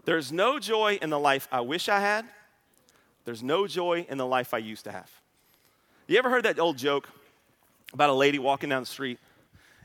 [0.05, 2.25] There's no joy in the life I wish I had.
[3.25, 5.09] There's no joy in the life I used to have.
[6.07, 7.09] You ever heard that old joke
[7.91, 9.19] about a lady walking down the street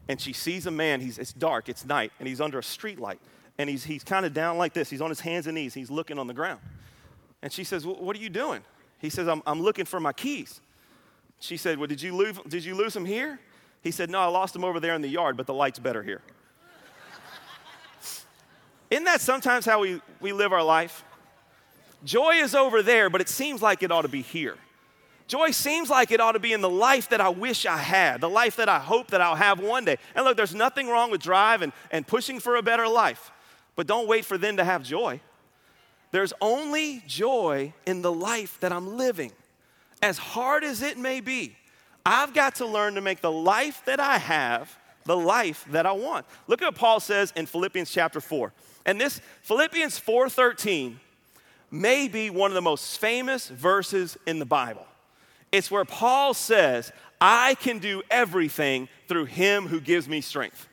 [0.08, 2.98] and she sees a man, he's, it's dark, it's night, and he's under a street
[2.98, 3.20] light.
[3.58, 4.90] And he's, he's kind of down like this.
[4.90, 5.72] He's on his hands and knees.
[5.72, 6.60] He's looking on the ground.
[7.42, 8.62] And she says, What are you doing?
[8.98, 10.60] He says, I'm, I'm looking for my keys.
[11.38, 13.38] She said, Well, did you, lose, did you lose them here?
[13.82, 16.02] He said, No, I lost them over there in the yard, but the light's better
[16.02, 16.22] here.
[18.90, 21.04] Isn't that sometimes how we, we live our life?
[22.04, 24.56] Joy is over there, but it seems like it ought to be here.
[25.28, 28.20] Joy seems like it ought to be in the life that I wish I had,
[28.20, 29.96] the life that I hope that I'll have one day.
[30.16, 33.30] And look, there's nothing wrong with drive and, and pushing for a better life,
[33.76, 35.20] but don't wait for them to have joy.
[36.10, 39.30] There's only joy in the life that I'm living.
[40.02, 41.56] As hard as it may be,
[42.04, 45.92] I've got to learn to make the life that I have the life that I
[45.92, 46.26] want.
[46.46, 48.52] Look at what Paul says in Philippians chapter 4.
[48.86, 50.98] And this Philippians 4:13
[51.70, 54.86] may be one of the most famous verses in the Bible.
[55.52, 60.68] It's where Paul says, "I can do everything through him who gives me strength."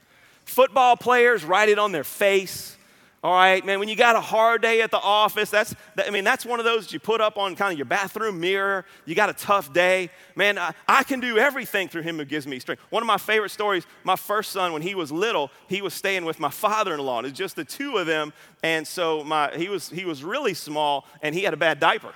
[0.45, 2.76] Football players write it on their face.
[3.23, 6.23] All right, man, when you got a hard day at the office, that's, I mean,
[6.23, 8.85] that's one of those you put up on kind of your bathroom mirror.
[9.05, 10.11] You got a tough day.
[10.35, 12.83] Man, I, I can do everything through him who gives me strength.
[12.91, 16.25] One of my favorite stories, my first son, when he was little, he was staying
[16.25, 17.19] with my father-in-law.
[17.19, 18.33] It was just the two of them.
[18.61, 22.13] And so my, he, was, he was really small and he had a bad diaper.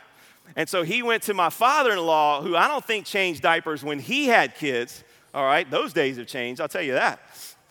[0.55, 3.83] And so he went to my father in law, who I don't think changed diapers
[3.83, 5.03] when he had kids.
[5.33, 7.21] All right, those days have changed, I'll tell you that.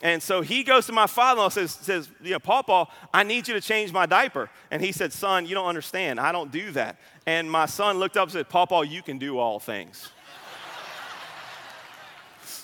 [0.02, 3.46] And so he goes to my father-in-law and says, says, you know, Paul, I need
[3.46, 4.48] you to change my diaper.
[4.70, 6.18] And he said, son, you don't understand.
[6.18, 6.98] I don't do that.
[7.26, 10.10] And my son looked up and said, Paul, you can do all things.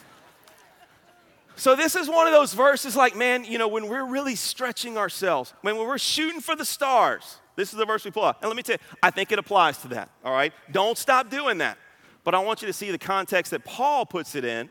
[1.57, 4.97] so this is one of those verses like, man, you know, when we're really stretching
[4.97, 8.39] ourselves, when we're shooting for the stars, this is the verse we pull out.
[8.41, 10.55] And let me tell you, I think it applies to that, all right?
[10.73, 11.77] Don't stop doing that.
[12.25, 14.69] But I want you to see the context that Paul puts it in.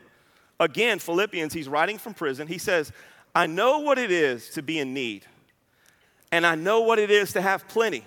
[0.58, 2.48] Again, Philippians, he's writing from prison.
[2.48, 2.92] He says,
[3.34, 5.26] I know what it is to be in need,
[6.32, 8.04] and I know what it is to have plenty.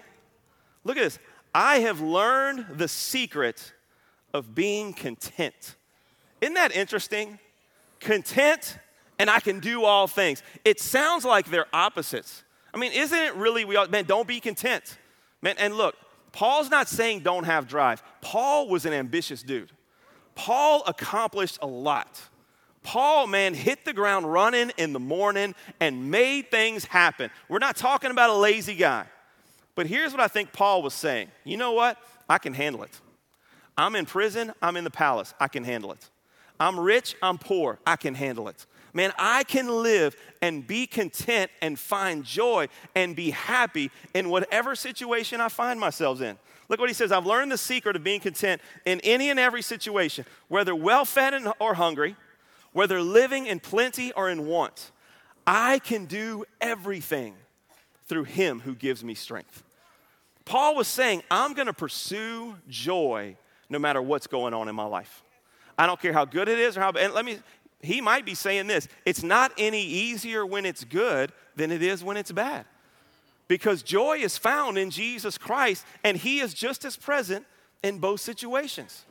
[0.83, 1.19] Look at this.
[1.53, 3.73] I have learned the secret
[4.33, 5.75] of being content.
[6.41, 7.39] Isn't that interesting?
[7.99, 8.77] Content
[9.19, 10.41] and I can do all things.
[10.63, 12.43] It sounds like they're opposites.
[12.73, 14.97] I mean, isn't it really, we all, man, don't be content.
[15.41, 15.95] Man, and look,
[16.31, 18.01] Paul's not saying don't have drive.
[18.21, 19.71] Paul was an ambitious dude.
[20.35, 22.21] Paul accomplished a lot.
[22.83, 27.29] Paul, man, hit the ground running in the morning and made things happen.
[27.47, 29.05] We're not talking about a lazy guy.
[29.75, 31.97] But here's what I think Paul was saying you know what?
[32.27, 32.99] I can handle it.
[33.77, 36.09] I'm in prison, I'm in the palace, I can handle it.
[36.59, 38.65] I'm rich, I'm poor, I can handle it.
[38.93, 44.75] Man, I can live and be content and find joy and be happy in whatever
[44.75, 46.37] situation I find myself in.
[46.67, 49.61] Look what he says I've learned the secret of being content in any and every
[49.61, 52.15] situation, whether well fed or hungry,
[52.79, 54.91] whether living in plenty or in want.
[55.45, 57.35] I can do everything
[58.05, 59.65] through him who gives me strength.
[60.45, 63.35] Paul was saying, I'm going to pursue joy
[63.69, 65.23] no matter what's going on in my life.
[65.77, 67.03] I don't care how good it is or how bad.
[67.03, 67.39] And let me
[67.81, 72.01] he might be saying this it's not any easier when it's good than it is
[72.01, 72.63] when it's bad.
[73.49, 77.45] Because joy is found in Jesus Christ, and He is just as present
[77.83, 79.03] in both situations.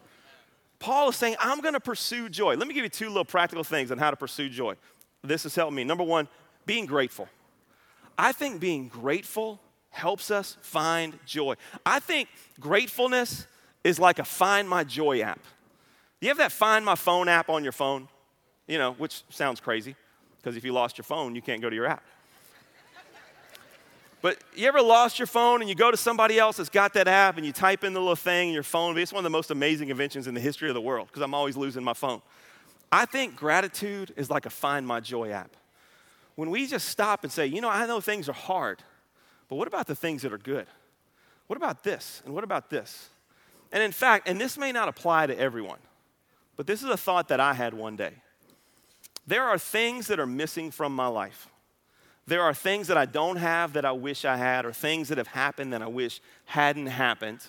[0.78, 2.54] Paul is saying, I'm gonna pursue joy.
[2.54, 4.74] Let me give you two little practical things on how to pursue joy.
[5.22, 5.84] This has helped me.
[5.84, 6.28] Number one,
[6.66, 7.28] being grateful.
[8.16, 9.60] I think being grateful
[9.90, 11.54] helps us find joy.
[11.84, 12.28] I think
[12.60, 13.46] gratefulness
[13.84, 15.40] is like a Find My Joy app.
[16.20, 18.08] You have that Find My Phone app on your phone?
[18.68, 19.96] you know, which sounds crazy
[20.36, 22.04] because if you lost your phone, you can't go to your app.
[24.20, 27.06] But you ever lost your phone and you go to somebody else that's got that
[27.06, 28.98] app and you type in the little thing in your phone?
[28.98, 31.34] It's one of the most amazing inventions in the history of the world because I'm
[31.34, 32.20] always losing my phone.
[32.90, 35.56] I think gratitude is like a Find My Joy app.
[36.34, 38.82] When we just stop and say, you know, I know things are hard,
[39.48, 40.66] but what about the things that are good?
[41.46, 42.22] What about this?
[42.24, 43.10] And what about this?
[43.72, 45.78] And in fact, and this may not apply to everyone,
[46.56, 48.14] but this is a thought that I had one day.
[49.26, 51.48] There are things that are missing from my life.
[52.28, 55.16] There are things that I don't have that I wish I had, or things that
[55.16, 57.40] have happened that I wish hadn't happened.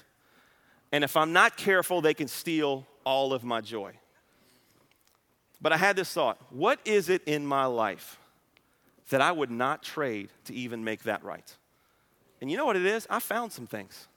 [0.94, 3.92] And if I'm not careful, they can steal all of my joy.
[5.62, 8.18] But I had this thought what is it in my life
[9.10, 11.58] that I would not trade to even make that right?
[12.40, 13.06] And you know what it is?
[13.10, 14.08] I found some things.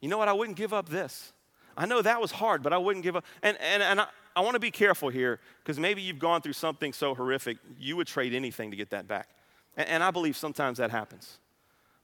[0.00, 0.28] You know what?
[0.28, 1.34] I wouldn't give up this.
[1.76, 3.24] I know that was hard, but I wouldn't give up.
[3.42, 6.54] And, and, and I, I want to be careful here because maybe you've gone through
[6.54, 9.28] something so horrific, you would trade anything to get that back.
[9.76, 11.38] And, and I believe sometimes that happens.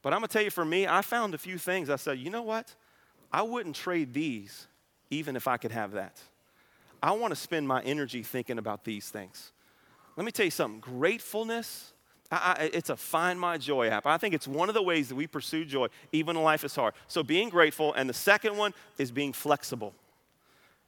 [0.02, 1.88] But I'm going to tell you, for me, I found a few things.
[1.88, 2.74] I said, you know what?
[3.32, 4.66] I wouldn't trade these
[5.10, 6.20] even if I could have that.
[7.02, 9.52] I want to spend my energy thinking about these things.
[10.16, 11.92] Let me tell you something gratefulness,
[12.30, 14.06] I, I, it's a find my joy app.
[14.06, 16.74] I think it's one of the ways that we pursue joy, even when life is
[16.74, 16.94] hard.
[17.08, 19.94] So being grateful, and the second one is being flexible.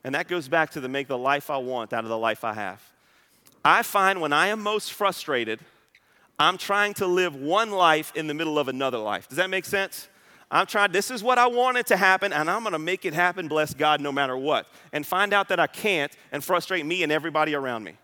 [0.05, 2.45] And that goes back to the make the life I want out of the life
[2.45, 2.83] I have.
[3.65, 5.61] I find when I am most frustrated,
[6.39, 9.29] I'm trying to live one life in the middle of another life.
[9.29, 10.09] Does that make sense?
[10.51, 13.49] I'm trying, this is what I wanted to happen, and I'm gonna make it happen,
[13.49, 14.67] bless God, no matter what.
[14.93, 17.97] And find out that I can't and frustrate me and everybody around me.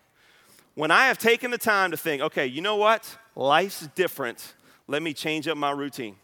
[0.75, 3.17] When I have taken the time to think, okay, you know what?
[3.35, 4.53] Life's different.
[4.87, 6.15] Let me change up my routine.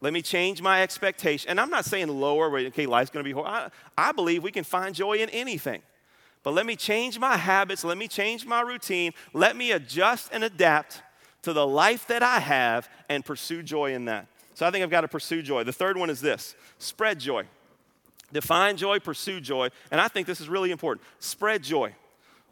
[0.00, 1.48] Let me change my expectation.
[1.48, 3.54] And I'm not saying lower, okay, life's gonna be horrible.
[3.54, 5.82] I, I believe we can find joy in anything.
[6.42, 10.44] But let me change my habits, let me change my routine, let me adjust and
[10.44, 11.00] adapt
[11.44, 14.26] to the life that I have and pursue joy in that.
[14.54, 15.64] So I think I've got to pursue joy.
[15.64, 17.44] The third one is this spread joy.
[18.32, 19.68] Define joy, pursue joy.
[19.90, 21.06] And I think this is really important.
[21.20, 21.94] Spread joy.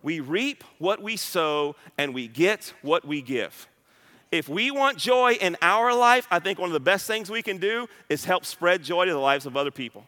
[0.02, 3.68] We reap what we sow and we get what we give.
[4.30, 7.42] If we want joy in our life, I think one of the best things we
[7.42, 10.06] can do is help spread joy to the lives of other people.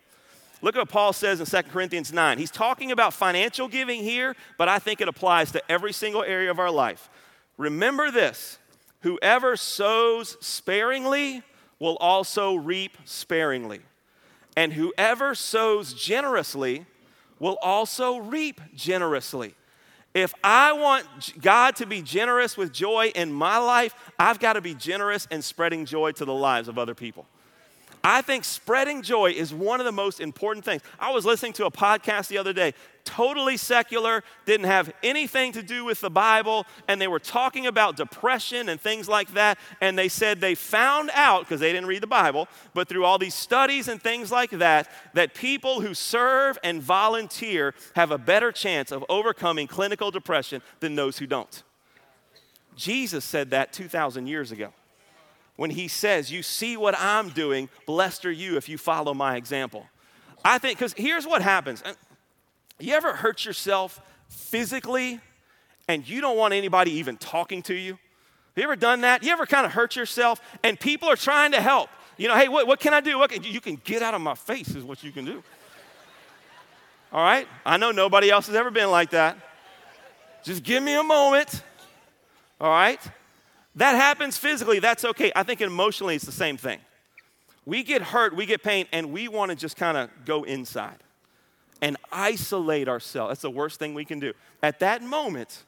[0.62, 2.38] Look at what Paul says in 2 Corinthians 9.
[2.38, 6.50] He's talking about financial giving here, but I think it applies to every single area
[6.50, 7.10] of our life.
[7.58, 8.58] Remember this
[9.04, 11.42] whoever sows sparingly
[11.78, 13.80] will also reap sparingly,
[14.56, 16.86] And whoever sows generously
[17.38, 19.54] will also reap generously.
[20.14, 24.62] If I want God to be generous with joy in my life, I've got to
[24.62, 27.26] be generous and spreading joy to the lives of other people.
[28.02, 30.82] I think spreading joy is one of the most important things.
[30.98, 32.72] I was listening to a podcast the other day,
[33.04, 37.96] totally secular, didn't have anything to do with the Bible, and they were talking about
[37.96, 39.58] depression and things like that.
[39.80, 43.18] And they said they found out, because they didn't read the Bible, but through all
[43.18, 48.52] these studies and things like that, that people who serve and volunteer have a better
[48.52, 51.62] chance of overcoming clinical depression than those who don't.
[52.76, 54.72] Jesus said that 2,000 years ago
[55.56, 59.36] when he says, You see what I'm doing, blessed are you if you follow my
[59.36, 59.86] example.
[60.44, 61.82] I think, because here's what happens.
[62.80, 65.20] You ever hurt yourself physically
[65.88, 67.92] and you don't want anybody even talking to you?
[67.92, 69.22] Have you ever done that?
[69.22, 71.90] You ever kind of hurt yourself and people are trying to help?
[72.16, 73.18] You know, hey, what, what can I do?
[73.18, 75.42] What can, you can get out of my face, is what you can do.
[77.12, 77.46] All right?
[77.64, 79.36] I know nobody else has ever been like that.
[80.44, 81.62] Just give me a moment.
[82.60, 83.00] All right?
[83.76, 85.32] That happens physically, that's okay.
[85.34, 86.78] I think emotionally it's the same thing.
[87.66, 91.03] We get hurt, we get pain, and we want to just kind of go inside
[91.84, 93.30] and isolate ourselves.
[93.30, 94.32] That's the worst thing we can do.
[94.62, 95.64] At that moment,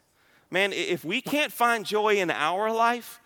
[0.51, 3.21] man, if we can't find joy in our life,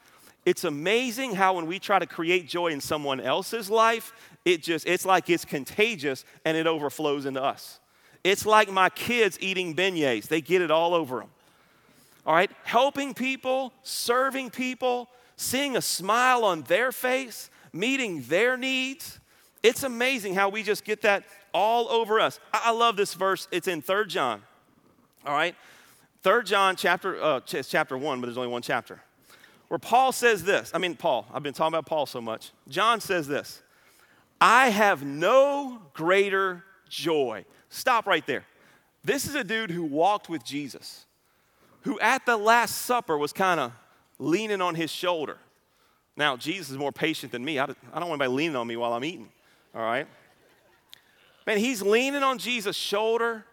[0.45, 4.13] it's amazing how when we try to create joy in someone else's life,
[4.45, 7.79] it just it's like it's contagious and it overflows into us.
[8.25, 10.29] It's like my kids eating beignets.
[10.29, 11.31] They get it all over them
[12.27, 12.51] all right?
[12.65, 19.19] Helping people, serving people, seeing a smile on their face, meeting their needs.
[19.63, 22.39] It's amazing how we just get that all over us.
[22.53, 23.49] I, love this verse.
[23.51, 24.43] It's in Third John,
[25.25, 25.55] all right?
[26.23, 29.01] Third John chapter, uh, chapter 1, but there's only one chapter.
[29.69, 30.71] Where Paul says this.
[30.75, 32.51] I mean, Paul, I've been talking about Paul so much.
[32.69, 33.63] John says this
[34.41, 37.45] I have no greater joy.
[37.69, 38.45] Stop right there.
[39.05, 41.07] This is a dude who walked with Jesus
[41.83, 43.73] who at the Last Supper was kind of
[44.19, 45.39] leaning on his shoulder.
[46.17, 47.59] Now, Jesus is more patient than me.
[47.59, 49.31] I don't want anybody leaning on me while I'm eating,
[49.75, 50.07] all right?
[51.47, 53.45] Man, he's leaning on Jesus' shoulder.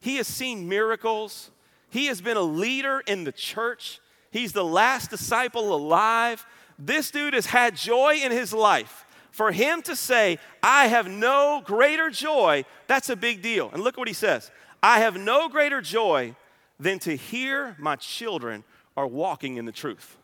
[0.00, 1.50] He has seen miracles.
[1.90, 4.00] He has been a leader in the church.
[4.30, 6.44] He's the last disciple alive.
[6.78, 9.04] This dude has had joy in his life.
[9.30, 13.70] For him to say, I have no greater joy, that's a big deal.
[13.72, 14.50] And look what he says
[14.82, 16.34] I have no greater joy
[16.78, 18.64] than to hear my children
[18.96, 20.16] are walking in the truth.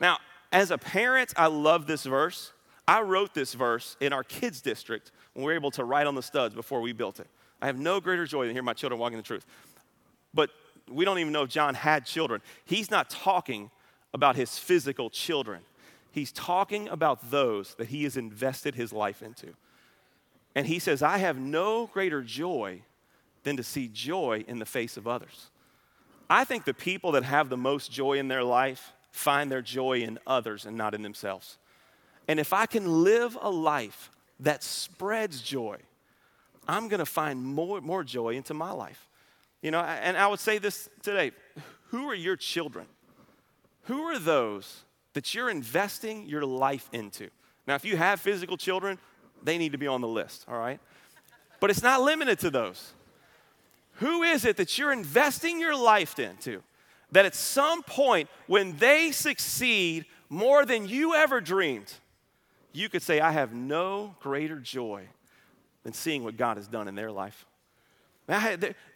[0.00, 0.18] Now,
[0.52, 2.52] as a parent, I love this verse.
[2.86, 6.14] I wrote this verse in our kids' district when we were able to write on
[6.14, 7.28] the studs before we built it.
[7.60, 9.46] I have no greater joy than hear my children walking the truth.
[10.34, 10.50] But
[10.90, 12.40] we don't even know if John had children.
[12.64, 13.70] He's not talking
[14.14, 15.62] about his physical children,
[16.10, 19.54] he's talking about those that he has invested his life into.
[20.54, 22.82] And he says, I have no greater joy
[23.42, 25.48] than to see joy in the face of others.
[26.28, 30.00] I think the people that have the most joy in their life find their joy
[30.00, 31.58] in others and not in themselves.
[32.28, 34.10] And if I can live a life
[34.42, 35.78] that spreads joy,
[36.68, 39.08] I'm going to find more, more joy into my life.
[39.62, 41.32] You know, and I would say this today
[41.88, 42.86] who are your children?
[43.84, 44.84] Who are those
[45.14, 47.28] that you're investing your life into?
[47.66, 48.98] Now, if you have physical children,
[49.42, 50.80] they need to be on the list, all right?
[51.60, 52.92] But it's not limited to those.
[53.96, 56.62] Who is it that you're investing your life into?
[57.12, 61.92] That at some point, when they succeed more than you ever dreamed,
[62.72, 65.08] you could say, I have no greater joy
[65.82, 67.46] than seeing what God has done in their life.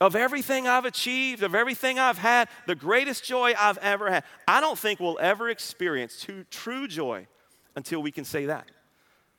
[0.01, 4.61] of everything I've achieved, of everything I've had, the greatest joy I've ever had, I
[4.61, 7.27] don't think we'll ever experience true joy
[7.75, 8.71] until we can say that.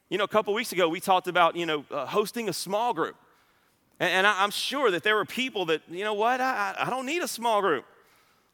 [0.10, 2.94] You know, a couple weeks ago, we talked about, you know, uh, hosting a small
[2.94, 3.16] group.
[4.00, 6.90] And, and I, am sure that there were people that, you know what, I, I
[6.90, 7.86] don't need a small group.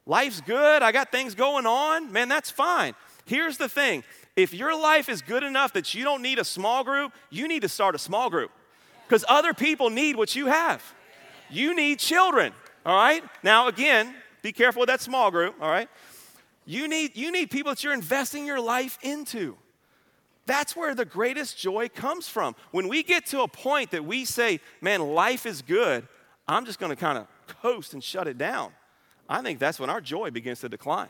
[0.05, 2.93] Life's good, I got things going on, man, that's fine.
[3.25, 4.03] Here's the thing
[4.35, 7.61] if your life is good enough that you don't need a small group, you need
[7.61, 8.51] to start a small group
[9.07, 10.83] because other people need what you have.
[11.49, 12.53] You need children,
[12.85, 13.23] all right?
[13.43, 15.87] Now, again, be careful with that small group, all right?
[16.65, 19.57] You need, you need people that you're investing your life into.
[20.45, 22.55] That's where the greatest joy comes from.
[22.71, 26.07] When we get to a point that we say, man, life is good,
[26.47, 28.71] I'm just gonna kind of coast and shut it down.
[29.29, 31.09] I think that's when our joy begins to decline.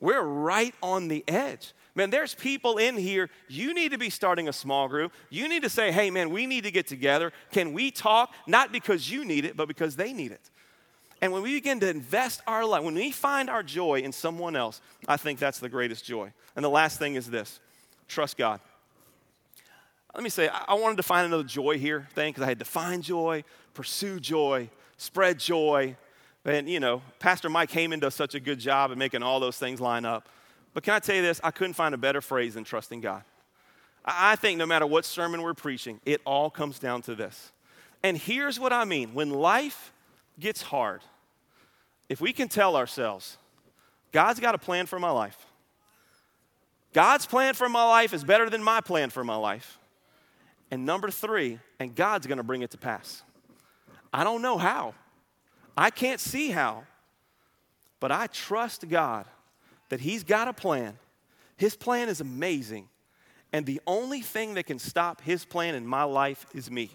[0.00, 1.72] We're right on the edge.
[1.96, 5.12] Man, there's people in here, you need to be starting a small group.
[5.30, 7.32] You need to say, hey, man, we need to get together.
[7.52, 8.34] Can we talk?
[8.46, 10.50] Not because you need it, but because they need it.
[11.22, 14.56] And when we begin to invest our life, when we find our joy in someone
[14.56, 16.34] else, I think that's the greatest joy.
[16.54, 17.60] And the last thing is this
[18.08, 18.60] trust God.
[20.14, 22.66] let me say, I wanted to find another joy here thing because I had to
[22.66, 23.42] find joy,
[23.72, 24.68] pursue joy,
[24.98, 25.96] spread joy.
[26.44, 29.56] And, you know, Pastor Mike Haman does such a good job at making all those
[29.56, 30.28] things line up.
[30.76, 31.40] But can I tell you this?
[31.42, 33.22] I couldn't find a better phrase than trusting God.
[34.04, 37.50] I think no matter what sermon we're preaching, it all comes down to this.
[38.02, 39.90] And here's what I mean when life
[40.38, 41.00] gets hard,
[42.10, 43.38] if we can tell ourselves,
[44.12, 45.46] God's got a plan for my life,
[46.92, 49.78] God's plan for my life is better than my plan for my life.
[50.70, 53.22] And number three, and God's gonna bring it to pass.
[54.12, 54.92] I don't know how,
[55.74, 56.84] I can't see how,
[57.98, 59.24] but I trust God
[59.88, 60.98] that He's got a plan.
[61.56, 62.88] His plan is amazing.
[63.52, 66.90] And the only thing that can stop His plan in my life is me.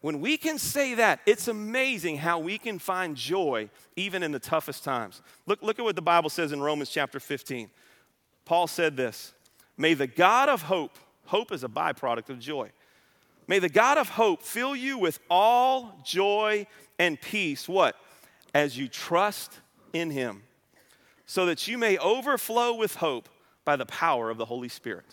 [0.00, 4.38] When we can say that, it's amazing how we can find joy even in the
[4.38, 5.20] toughest times.
[5.46, 7.70] Look, look at what the Bible says in Romans chapter 15.
[8.46, 9.34] Paul said this
[9.76, 12.70] May the God of hope, hope is a byproduct of joy.
[13.46, 16.66] May the God of hope fill you with all joy
[16.98, 17.68] and peace.
[17.68, 17.96] What?
[18.54, 19.58] As you trust
[19.92, 20.42] in him,
[21.30, 23.28] so that you may overflow with hope
[23.64, 25.04] by the power of the Holy Spirit.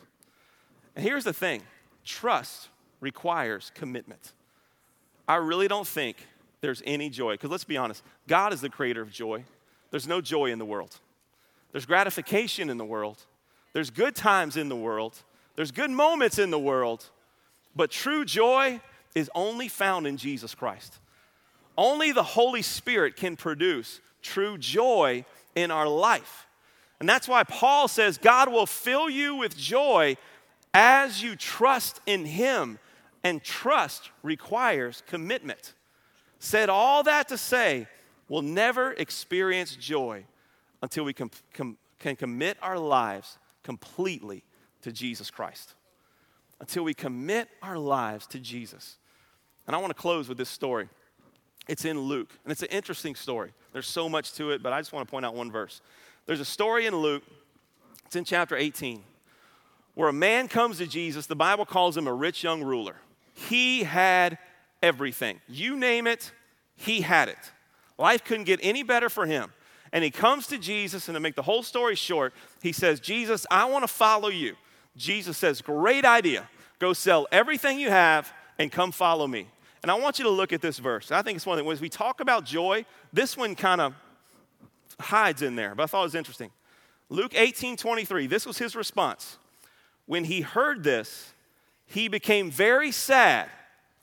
[0.95, 1.61] And here's the thing
[2.03, 4.33] trust requires commitment.
[5.27, 6.17] I really don't think
[6.61, 9.43] there's any joy, because let's be honest, God is the creator of joy.
[9.91, 10.97] There's no joy in the world.
[11.71, 13.23] There's gratification in the world,
[13.73, 15.21] there's good times in the world,
[15.55, 17.05] there's good moments in the world,
[17.75, 18.81] but true joy
[19.13, 20.97] is only found in Jesus Christ.
[21.77, 25.25] Only the Holy Spirit can produce true joy
[25.57, 26.47] in our life.
[26.99, 30.17] And that's why Paul says God will fill you with joy
[30.73, 32.79] as you trust in Him.
[33.23, 35.73] And trust requires commitment.
[36.39, 37.87] Said all that to say,
[38.29, 40.23] we'll never experience joy
[40.81, 44.43] until we com- com- can commit our lives completely
[44.83, 45.73] to Jesus Christ.
[46.61, 48.97] Until we commit our lives to Jesus.
[49.65, 50.87] And I want to close with this story.
[51.67, 53.51] It's in Luke, and it's an interesting story.
[53.73, 55.81] There's so much to it, but I just want to point out one verse.
[56.25, 57.23] There's a story in Luke,
[58.05, 59.03] it's in chapter 18,
[59.95, 61.25] where a man comes to Jesus.
[61.25, 62.95] The Bible calls him a rich young ruler.
[63.33, 64.37] He had
[64.81, 65.41] everything.
[65.47, 66.31] You name it,
[66.75, 67.51] he had it.
[67.97, 69.51] Life couldn't get any better for him.
[69.91, 73.45] And he comes to Jesus, and to make the whole story short, he says, Jesus,
[73.49, 74.55] I want to follow you.
[74.95, 76.49] Jesus says, Great idea.
[76.79, 79.47] Go sell everything you have and come follow me.
[79.81, 81.11] And I want you to look at this verse.
[81.11, 83.93] I think it's one of the, we talk about joy, this one kind of
[84.99, 86.51] hides in there, but I thought it was interesting.
[87.09, 89.37] Luke 18 23, this was his response.
[90.05, 91.33] When he heard this,
[91.85, 93.49] he became very sad.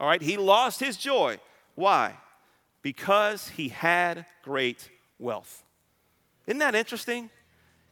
[0.00, 1.38] All right, he lost his joy.
[1.74, 2.14] Why?
[2.82, 5.62] Because he had great wealth.
[6.46, 7.30] Isn't that interesting?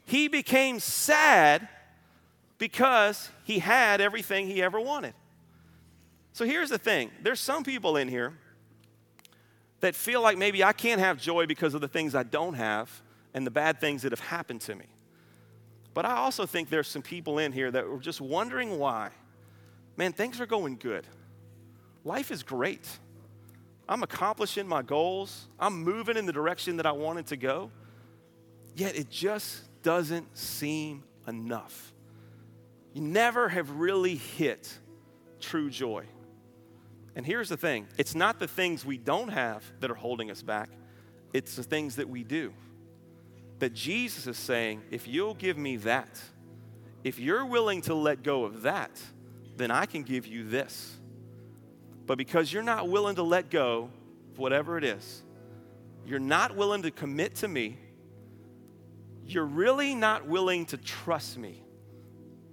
[0.05, 1.69] He became sad
[2.59, 5.15] because he had everything he ever wanted.
[6.33, 8.35] So here's the thing there's some people in here
[9.81, 13.03] that feel like maybe I can't have joy because of the things I don't have
[13.35, 14.87] and the bad things that have happened to me.
[15.95, 19.11] But I also think there's some people in here that are just wondering why.
[19.97, 21.07] Man, things are going good.
[22.05, 22.89] Life is great.
[23.89, 25.49] I'm accomplishing my goals.
[25.59, 27.71] I'm moving in the direction that I wanted to go.
[28.75, 31.93] Yet it just doesn't seem enough.
[32.95, 34.73] You never have really hit
[35.41, 36.07] true joy.
[37.15, 40.43] And here's the thing it's not the things we don't have that are holding us
[40.43, 40.71] back,
[41.33, 42.53] it's the things that we do.
[43.59, 46.21] That Jesus is saying, if you'll give me that,
[47.05, 48.91] if you're willing to let go of that,
[49.57, 50.97] then I can give you this.
[52.07, 53.91] But because you're not willing to let go
[54.33, 55.23] of whatever it is,
[56.05, 57.79] you're not willing to commit to me,
[59.25, 61.63] you're really not willing to trust me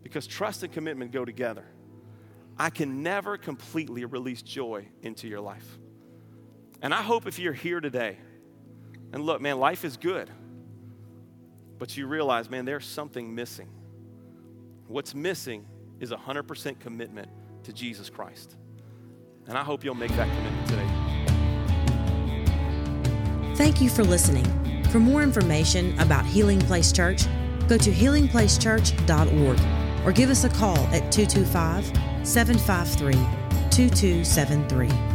[0.03, 1.65] because trust and commitment go together.
[2.59, 5.79] I can never completely release joy into your life.
[6.81, 8.17] And I hope if you're here today,
[9.13, 10.29] and look, man, life is good,
[11.77, 13.69] but you realize, man, there's something missing.
[14.87, 15.65] What's missing
[16.01, 17.29] is 100% commitment
[17.63, 18.57] to Jesus Christ.
[19.47, 20.87] And I hope you'll make that commitment today.
[23.55, 24.45] Thank you for listening.
[24.91, 27.23] For more information about Healing Place Church,
[27.67, 29.59] go to healingplacechurch.org
[30.05, 33.15] or give us a call at 225 753
[33.69, 35.08] 2273.